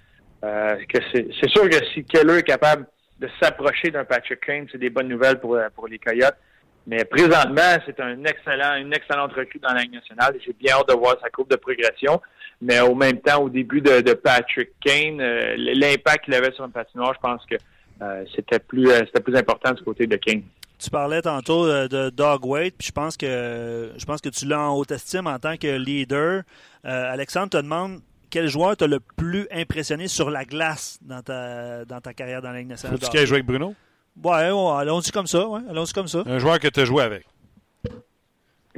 [0.44, 2.84] euh, que c'est sûr que si Keller est capable
[3.20, 6.36] de s'approcher d'un Patrick Kane, c'est des bonnes nouvelles pour, pour les Coyotes.
[6.86, 10.34] Mais présentement, c'est un excellent, une excellente recrue dans la Ligue nationale.
[10.44, 12.20] J'ai bien hâte de voir sa courbe de progression.
[12.60, 16.70] Mais au même temps, au début de, Patrick Kane, euh, l'impact qu'il avait sur un
[16.70, 17.56] patinoire, je pense que
[18.00, 20.42] euh, c'était plus euh, c'était plus important du côté de Kane.
[20.78, 24.60] Tu parlais tantôt de Dog Wade, puis je pense que je pense que tu l'as
[24.60, 26.42] en haute estime en tant que leader.
[26.82, 32.00] Alexandre te demande quel joueur t'a le plus impressionné sur la glace dans ta, dans
[32.00, 32.98] ta carrière dans la Ligue nationale.
[32.98, 33.74] Faut-tu qu'il joué avec Bruno?
[34.22, 35.46] Ouais, allons-y comme ça.
[35.46, 36.22] Ouais, allons-y comme ça.
[36.26, 37.24] Un joueur que tu as joué avec.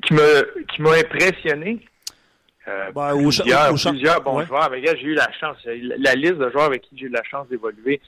[0.02, 1.80] Qui m'a impressionné.
[2.66, 4.70] Euh, ben, plusieurs, plusieurs bons joueurs.
[4.70, 5.56] Mais j'ai eu la chance.
[5.98, 8.00] La liste de joueurs avec qui j'ai eu la chance d'évoluer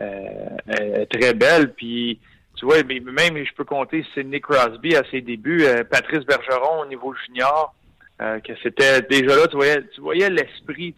[0.00, 1.72] euh, est très belle.
[1.74, 2.18] Puis,
[2.56, 6.86] tu vois, même je peux compter Sidney Crosby à ses débuts, euh, Patrice Bergeron au
[6.86, 7.74] niveau junior,
[8.20, 10.94] euh, que c'était déjà là, tu voyais, tu voyais l'esprit,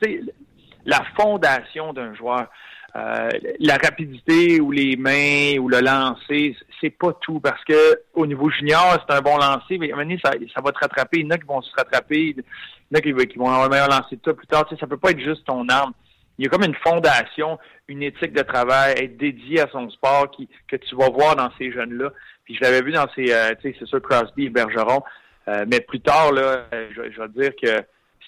[0.84, 2.48] la fondation d'un joueur.
[2.94, 8.26] Euh, la rapidité ou les mains ou le lancer, c'est pas tout parce que au
[8.26, 11.20] niveau junior, c'est un bon lancer, mais à ça, ça, va te rattraper.
[11.20, 13.64] Il y en a qui vont se rattraper, il y en a qui, vont avoir
[13.64, 14.66] un meilleur lancer de toi plus tard.
[14.66, 15.92] Tu sais, ça peut pas être juste ton arme.
[16.36, 20.30] Il y a comme une fondation, une éthique de travail, être dédié à son sport
[20.30, 22.10] qui, que tu vas voir dans ces jeunes-là.
[22.44, 25.02] Puis je l'avais vu dans ces, euh, tu sais, c'est sûr Crosby et Bergeron.
[25.48, 27.82] Euh, mais plus tard, là, je, je vais dire que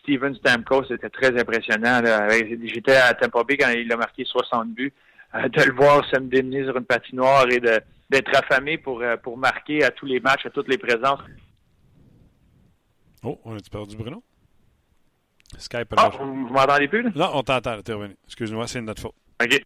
[0.05, 2.01] Steven Stamkos, c'était très impressionnant.
[2.63, 4.93] J'étais à Tampa Bay quand il a marqué 60 buts.
[5.35, 9.37] Euh, de le voir se me sur une patinoire et d'être affamé pour, euh, pour
[9.37, 11.21] marquer à tous les matchs, à toutes les présences.
[13.25, 14.23] Oh, on a-tu perdu Bruno?
[15.59, 15.93] Skype.
[15.97, 17.05] Ah, vous, m'entendez plus?
[17.17, 18.17] Non, on t'entend, t'es revenu.
[18.27, 19.15] Excuse-moi, c'est notre faute.
[19.43, 19.61] OK.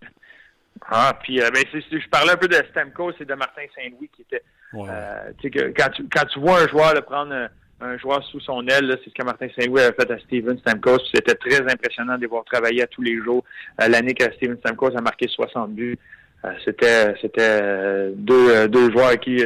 [0.87, 4.23] Ah, puis euh, ben, je parlais un peu de Stamkos et de Martin Saint-Louis qui
[4.23, 4.45] était.
[4.73, 7.49] quand, tu, quand tu vois un joueur le prendre
[7.81, 8.99] un joueur sous son aile.
[9.03, 10.99] C'est ce que Martin Saint-Louis avait fait à Steven Stamkos.
[11.15, 13.45] C'était très impressionnant de voir travailler à tous les jours.
[13.81, 15.99] Euh, l'année que Steven Stamkos a marqué 60 buts,
[16.45, 19.43] euh, c'était c'était euh, deux, deux joueurs qui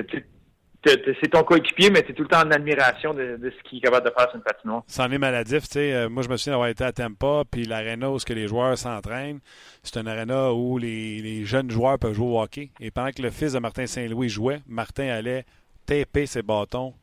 [0.84, 3.82] c'est ton coéquipier, mais tu es tout le temps en admiration de, ce qu'il est
[3.82, 4.82] capable de faire sur une patinoire.
[4.88, 5.62] C'en est maladif.
[5.68, 8.48] Tu sais, moi, je me souviens d'avoir été à Tampa, puis l'aréna où que les
[8.48, 9.38] joueurs s'entraînent,
[9.84, 12.70] c'est un aréna où les, les, jeunes joueurs peuvent jouer au hockey.
[12.80, 15.44] Et pendant que le fils de Martin Saint-Louis jouait, Martin allait
[15.86, 16.94] taper ses bâtons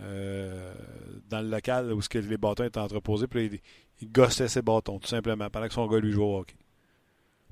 [0.00, 0.72] euh,
[1.28, 3.60] dans le local où que les bâtons étaient entreposés, puis
[4.00, 6.56] il, gossait ses bâtons, tout simplement, pendant que son gars lui jouait au hockey.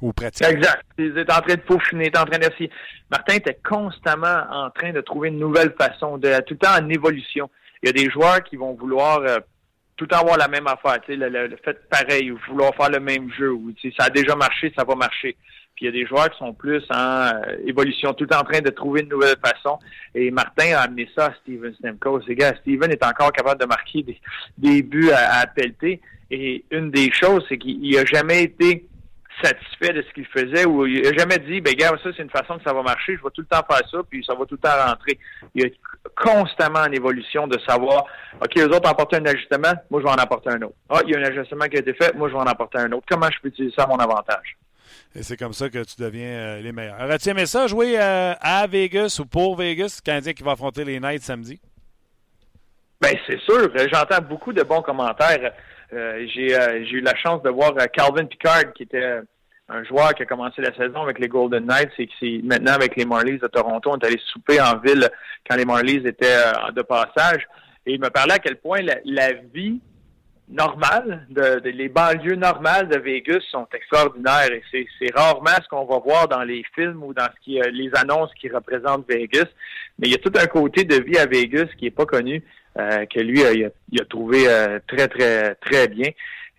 [0.01, 0.47] Ou pratique.
[0.47, 0.84] Exact.
[0.99, 2.70] Il était en train de peaufiner, il était en train d'essayer.
[3.09, 6.88] Martin était constamment en train de trouver une nouvelle façon, de, tout le temps en
[6.88, 7.49] évolution.
[7.82, 9.38] Il y a des joueurs qui vont vouloir euh,
[9.97, 12.99] tout le temps avoir la même affaire, le, le, le, fait pareil, vouloir faire le
[12.99, 15.36] même jeu, ou ça a déjà marché, ça va marcher.
[15.83, 18.70] Il y a des joueurs qui sont plus en euh, évolution, tout en train de
[18.70, 19.80] trouver une nouvelle façon.
[20.14, 22.22] Et Martin a amené ça à Steven Stemko.
[22.22, 24.07] Ces gars, Steven est encore capable de marquer
[24.59, 26.01] des, buts à, à pelleter.
[26.30, 28.87] Et une des choses, c'est qu'il a jamais été
[29.43, 32.30] satisfait de ce qu'il faisait ou il a jamais dit, ben gars, ça c'est une
[32.30, 34.45] façon que ça va marcher, je vais tout le temps faire ça, puis ça va
[34.45, 35.18] tout le temps rentrer.
[35.55, 35.74] Il est
[36.16, 38.05] constamment en évolution de savoir,
[38.41, 40.76] OK, les autres ont apporté un ajustement, moi je vais en apporter un autre.
[40.89, 42.78] Ah, il y a un ajustement qui a été fait, moi je vais en apporter
[42.78, 43.07] un autre.
[43.09, 44.57] Comment je peux utiliser ça à mon avantage?
[45.14, 47.01] Et c'est comme ça que tu deviens euh, les meilleurs.
[47.01, 51.01] Aurais-tu aimé ça jouer euh, à Vegas ou pour Vegas, Canadien qui va affronter les
[51.01, 51.61] Knights samedi?
[53.01, 53.70] Ben c'est sûr.
[53.93, 55.53] J'entends beaucoup de bons commentaires.
[55.93, 59.20] Euh, j'ai eu la chance de voir Calvin Picard, qui était
[59.68, 62.97] un joueur qui a commencé la saison avec les Golden Knights et qui maintenant avec
[62.97, 63.90] les Marlies de Toronto.
[63.93, 65.09] On est allé souper en ville
[65.49, 66.38] quand les Marlies étaient
[66.74, 67.47] de passage.
[67.84, 69.80] Et il me parlait à quel point la vie
[70.49, 75.99] normales, de, les banlieues normales de Vegas sont extraordinaires et c'est rarement ce qu'on va
[75.99, 79.47] voir dans les films ou dans ce qui, euh, les annonces qui représentent Vegas.
[79.99, 82.43] Mais il y a tout un côté de vie à Vegas qui est pas connu,
[82.78, 86.11] euh, que lui il, a, trouvé euh, très très très bien.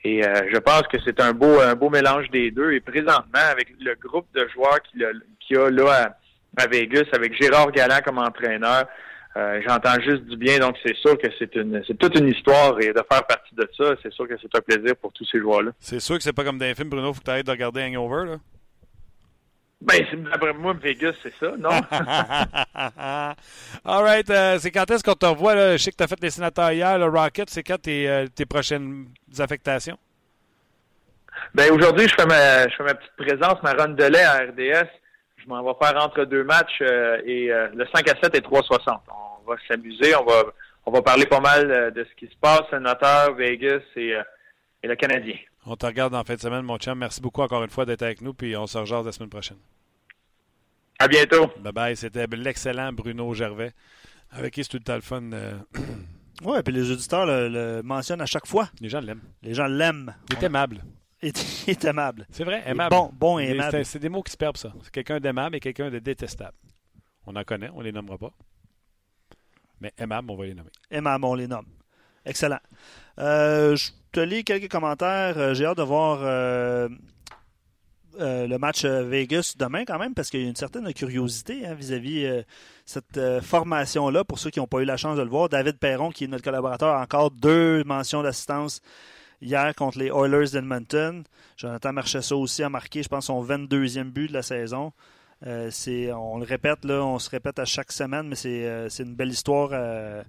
[0.06, 2.74] Et je pense que c'est un beau un beau mélange des deux.
[2.74, 6.14] Et présentement, avec le groupe de joueurs qu'il y a là
[6.58, 8.86] à, à Vegas, avec Gérard Galland comme entraîneur,
[9.36, 12.80] euh, j'entends juste du bien, donc c'est sûr que c'est une c'est toute une histoire
[12.80, 15.40] et de faire partie de ça, c'est sûr que c'est un plaisir pour tous ces
[15.40, 15.72] joueurs-là.
[15.80, 17.84] C'est sûr que c'est pas comme dans les films, Bruno, faut que tu de regarder
[17.84, 18.38] Hangover, là?
[19.82, 21.70] Ben, c'est- d'après moi, Vegas, c'est ça, non?
[23.86, 24.30] All right.
[24.30, 25.56] euh, c'est quand est-ce qu'on te revoit?
[25.56, 25.76] Là?
[25.76, 27.50] Je sais que tu as fait les sénateurs hier, le Rocket.
[27.50, 29.08] C'est quand tes, euh, tes prochaines
[29.40, 29.98] affectations?
[31.54, 34.38] Ben aujourd'hui, je fais ma je fais ma petite présence, ma run de lait à
[34.46, 34.88] RDS.
[35.44, 38.40] Je m'en vais faire entre deux matchs euh, et euh, le 5 à 7 et
[38.40, 39.00] 3,60.
[39.46, 40.44] On va s'amuser, on va
[40.86, 44.22] on va parler pas mal euh, de ce qui se passe, Sénateur, Vegas et, euh,
[44.84, 45.36] et le Canadien.
[45.66, 46.98] On te regarde en fin de semaine, mon chum.
[47.00, 49.58] Merci beaucoup encore une fois d'être avec nous, puis on se rejoint la semaine prochaine.
[51.00, 51.48] À bientôt.
[51.60, 51.96] Bye bye.
[51.98, 53.72] C'était l'excellent Bruno Gervais.
[54.32, 55.32] Avec qui c'est tout le temps le fun.
[55.32, 55.54] euh,
[56.44, 58.68] Oui, puis les auditeurs le, le mentionnent à chaque fois.
[58.82, 59.22] les gens l'aiment.
[59.42, 60.14] Les gens l'aiment.
[60.32, 60.82] Il est aimable.
[61.68, 62.28] Est, aimable.
[62.32, 62.94] C'est vrai, aimable.
[62.96, 63.86] Bon, bon et aimable.
[63.86, 64.74] C'est des mots qui se perdent, ça.
[64.84, 66.58] C'est quelqu'un d'aimable et quelqu'un de détestable.
[67.26, 68.32] On en connaît, on les nommera pas.
[69.80, 70.70] Mais aimable, on va les nommer.
[70.92, 71.68] Aimable, on les nomme.
[72.26, 72.60] Excellent.
[73.20, 75.38] Euh, je te lis quelques commentaires.
[75.38, 76.90] Euh, J'ai hâte de voir euh,
[78.20, 81.74] euh, le match Vegas demain quand même, parce qu'il y a une certaine curiosité hein,
[81.74, 82.44] vis-à-vis euh,
[82.86, 84.24] cette euh, formation-là.
[84.24, 86.28] Pour ceux qui n'ont pas eu la chance de le voir, David Perron, qui est
[86.28, 88.82] notre collaborateur, a encore deux mentions d'assistance
[89.44, 91.24] hier contre les Oilers d'Edmonton.
[91.58, 94.92] Jonathan Marchessault aussi a marqué, je pense, son 22e but de la saison.
[95.46, 98.90] Euh, c'est, on le répète, là, on se répète à chaque semaine, mais c'est, euh,
[98.90, 99.70] c'est une belle histoire.
[99.74, 100.24] euh,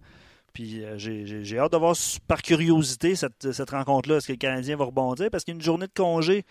[0.52, 1.96] puis j'ai, hâte de voir
[2.28, 4.18] par curiosité cette, cette rencontre-là.
[4.18, 5.28] Est-ce que le Canadien va rebondir?
[5.30, 6.44] Parce qu'il y a une journée de congé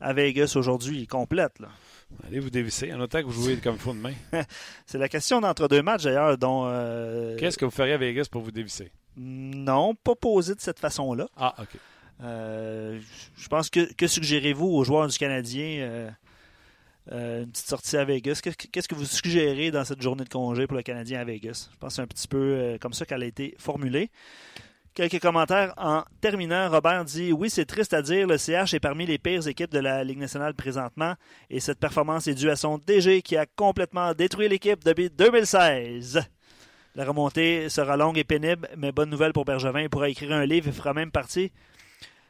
[0.00, 1.60] à Vegas aujourd'hui, complète.
[1.60, 1.68] Là.
[2.26, 4.14] Allez vous dévisser, en autant que vous jouez comme faut demain.
[4.86, 6.64] C'est la question d'entre deux matchs d'ailleurs, dont
[7.38, 8.90] Qu'est-ce que vous feriez à Vegas pour vous dévisser?
[9.16, 11.26] non, pas posé de cette façon-là.
[11.36, 11.78] Ah, OK.
[12.22, 12.98] Euh,
[13.36, 16.10] je pense que que suggérez-vous aux joueurs du Canadien euh,
[17.12, 18.40] euh, une petite sortie à Vegas?
[18.42, 21.68] Qu'est-ce que- vous suggérez dans cette journée de congé pour le Canadien à Vegas?
[21.72, 24.10] Je pense que c'est un petit peu comme ça qu'elle a été formulée.
[24.94, 26.70] Quelques commentaires en terminant.
[26.70, 29.78] Robert dit Oui, c'est triste à dire, le CH est parmi les pires équipes de
[29.78, 31.14] la Ligue nationale présentement
[31.50, 36.22] et cette performance est due à son DG qui a complètement détruit l'équipe depuis 2016.
[36.94, 39.82] La remontée sera longue et pénible, mais bonne nouvelle pour Bergevin.
[39.82, 41.52] Il pourra écrire un livre et fera même partie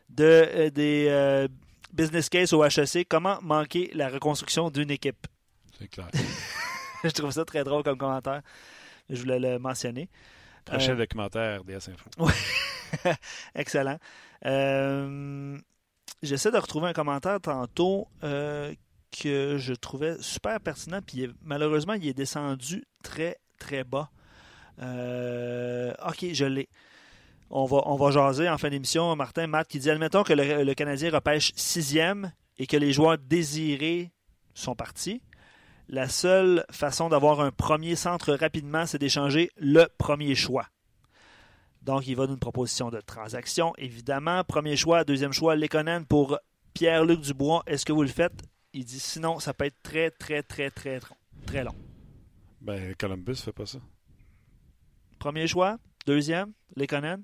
[0.09, 1.49] de, euh, des euh,
[1.93, 3.07] business case au HEC.
[3.09, 5.27] Comment manquer la reconstruction d'une équipe?
[5.79, 6.09] C'est clair.
[7.05, 8.43] Je trouve ça très drôle comme commentaire.
[9.11, 10.09] Je voulais le mentionner.
[10.65, 12.29] Prochain Euh, documentaire DS Info.
[13.55, 13.99] Excellent.
[14.45, 15.59] Euh,
[16.23, 18.75] J'essaie de retrouver un commentaire tantôt euh,
[19.13, 24.11] que je trouvais super pertinent, puis malheureusement, il est descendu très, très bas.
[24.79, 26.69] Ok, je l'ai.
[27.51, 29.15] On va, on va jaser en fin d'émission.
[29.15, 33.19] Martin, Matt qui dit Admettons que le, le Canadien repêche sixième et que les joueurs
[33.19, 34.11] désirés
[34.55, 35.23] sont partis.
[35.89, 40.67] La seule façon d'avoir un premier centre rapidement, c'est d'échanger le premier choix.
[41.83, 44.43] Donc, il va d'une proposition de transaction, évidemment.
[44.43, 46.41] Premier choix, deuxième choix, Lekonen pour
[46.75, 47.63] Pierre-Luc Dubois.
[47.69, 48.43] Est-ce que vous le faites?
[48.73, 51.17] Il dit sinon, ça peut être très, très, très, très, très,
[51.47, 51.77] très long.
[52.61, 53.79] Ben, Columbus fait pas ça.
[55.21, 57.23] Premier choix, deuxième, Lekonen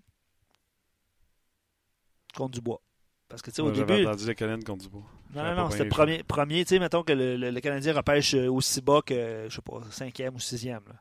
[2.37, 2.81] contre Dubois.
[3.29, 5.05] Parce que, tu sais, au Moi, J'avais début, entendu les Canadiens contre Dubois.
[5.35, 6.65] Non, non, non, c'était premier, premier.
[6.65, 9.63] Tu sais, mettons que le, le- le Canadien repêche euh, aussi bas que, je sais
[9.63, 10.83] pas, cinquième ou sixième.
[10.87, 11.01] là.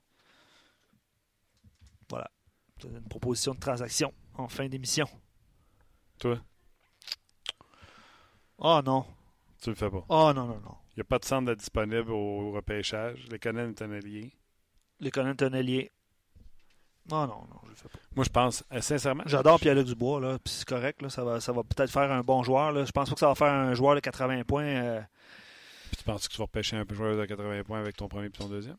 [2.10, 2.30] Voilà.
[2.82, 5.08] C'est une proposition de transaction en fin d'émission.
[6.20, 6.40] Toi,
[8.58, 9.06] Oh non.
[9.62, 10.06] tu le fais pas.
[10.08, 10.76] Oh non, non, non.
[10.92, 13.26] Il n'y a pas de centre disponible au repêchage.
[13.30, 14.32] Les Canadiens est un allié.
[15.00, 15.90] Le Conan Tonnelier.
[15.92, 16.01] Oh
[17.10, 17.99] non, non, je le fais pas.
[18.16, 19.24] Moi, je pense, euh, sincèrement.
[19.26, 22.22] J'adore Pierre-Luc Dubois, là, puis c'est correct, là, ça va, ça va peut-être faire un
[22.22, 22.72] bon joueur.
[22.72, 22.86] Là.
[22.86, 24.64] Je pense pas que ça va faire un joueur de 80 points.
[24.64, 25.02] euh,
[25.88, 28.08] Puis tu penses que tu vas repêcher un peu joueur de 80 points avec ton
[28.08, 28.78] premier et ton deuxième?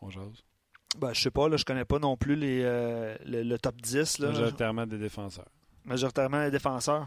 [0.00, 0.42] On jase.
[0.98, 3.76] ben, je sais pas, là, je connais pas non plus les, euh, le, le top
[3.82, 4.18] 10.
[4.20, 4.28] Là.
[4.28, 5.48] Majoritairement des défenseurs.
[5.84, 7.06] Majoritairement les défenseurs.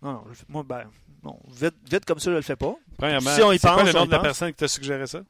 [0.00, 0.84] Non, non, je moi, ben,
[1.22, 2.74] non, vite, vite comme ça, je le fais pas.
[2.98, 4.24] Premièrement, Si on y c'est quoi pense, le nom de la pense.
[4.26, 5.20] personne qui t'a suggéré ça?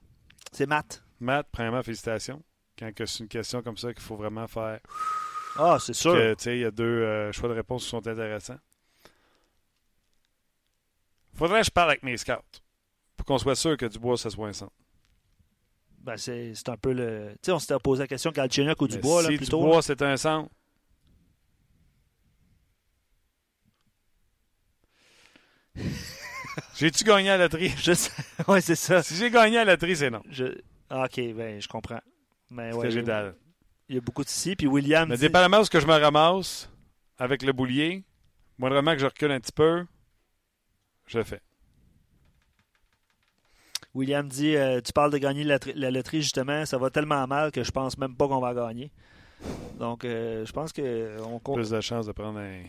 [0.50, 1.02] C'est Matt.
[1.20, 2.42] Matt, premièrement, félicitations.
[2.82, 4.80] Quand que c'est une question comme ça qu'il faut vraiment faire.
[5.56, 6.16] Ah, c'est sûr.
[6.46, 8.58] Il y a deux euh, choix de réponse qui sont intéressants.
[11.34, 12.32] Faudrait que je parle avec mes scouts
[13.16, 14.72] pour qu'on soit sûr que Dubois, ça soit un centre.
[16.00, 17.34] Ben, c'est un peu le.
[17.34, 19.60] Tu sais, on s'était posé la question Galchenyuk ou Dubois, là, si plutôt.
[19.60, 20.50] Dubois, c'est un centre.
[26.74, 27.72] J'ai-tu gagné à la loterie?
[27.78, 28.10] Je sais-
[28.48, 29.02] ouais, c'est ça.
[29.04, 30.22] Si j'ai gagné à la loterie, c'est non.
[30.28, 30.46] Je...
[30.90, 32.00] ah, ok, ben, je comprends.
[32.52, 34.54] Mais ouais, j'ai il y a- beaucoup de si.
[34.56, 35.08] Puis William.
[35.08, 36.70] Mais dit- dépendamment de ce que je me ramasse
[37.18, 38.04] avec le boulier,
[38.58, 39.84] moindrement que je recule un petit peu,
[41.06, 41.40] je le fais.
[43.94, 46.64] William dit euh, Tu parles de gagner la loterie, justement.
[46.64, 48.90] Ça va tellement mal que je pense même pas qu'on va gagner.
[49.78, 51.18] Donc, euh, je pense que.
[51.22, 51.38] On...
[51.38, 52.62] compte- Plus de chances de prendre un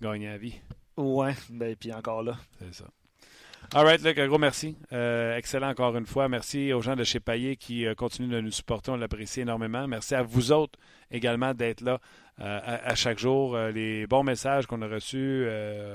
[0.00, 0.60] gagnant à vie.
[0.96, 2.36] Ouais, ben, puis encore là.
[2.58, 2.84] C'est ça.
[3.74, 4.76] All right, Luc, un gros merci.
[4.92, 6.28] Euh, excellent encore une fois.
[6.28, 8.90] Merci aux gens de chez Payet qui euh, continuent de nous supporter.
[8.92, 9.88] On l'apprécie énormément.
[9.88, 10.78] Merci à vous autres
[11.10, 11.98] également d'être là
[12.40, 13.58] euh, à, à chaque jour.
[13.58, 15.46] Les bons messages qu'on a reçus,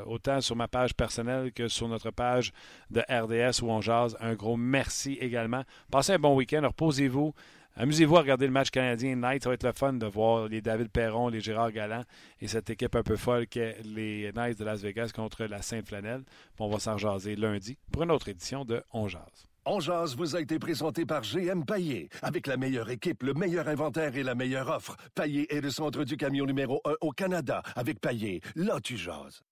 [0.05, 2.51] autant sur ma page personnelle que sur notre page
[2.89, 4.17] de RDS où on jase.
[4.19, 5.63] Un gros merci également.
[5.89, 6.61] Passez un bon week-end.
[6.63, 7.33] Reposez-vous.
[7.75, 9.43] Amusez-vous à regarder le match canadien Night.
[9.43, 12.03] Ça va être le fun de voir les David Perron, les Gérard Galland
[12.39, 16.23] et cette équipe un peu folle qu'est les Knights de Las Vegas contre la Sainte-Flanelle.
[16.59, 19.47] On va s'en jaser lundi pour une autre édition de On Jase.
[19.65, 22.09] On jase vous a été présenté par GM Paillé.
[22.23, 24.97] Avec la meilleure équipe, le meilleur inventaire et la meilleure offre.
[25.13, 27.61] Paillé est le centre du camion numéro 1 au Canada.
[27.75, 29.43] Avec Paillé, là tu jases.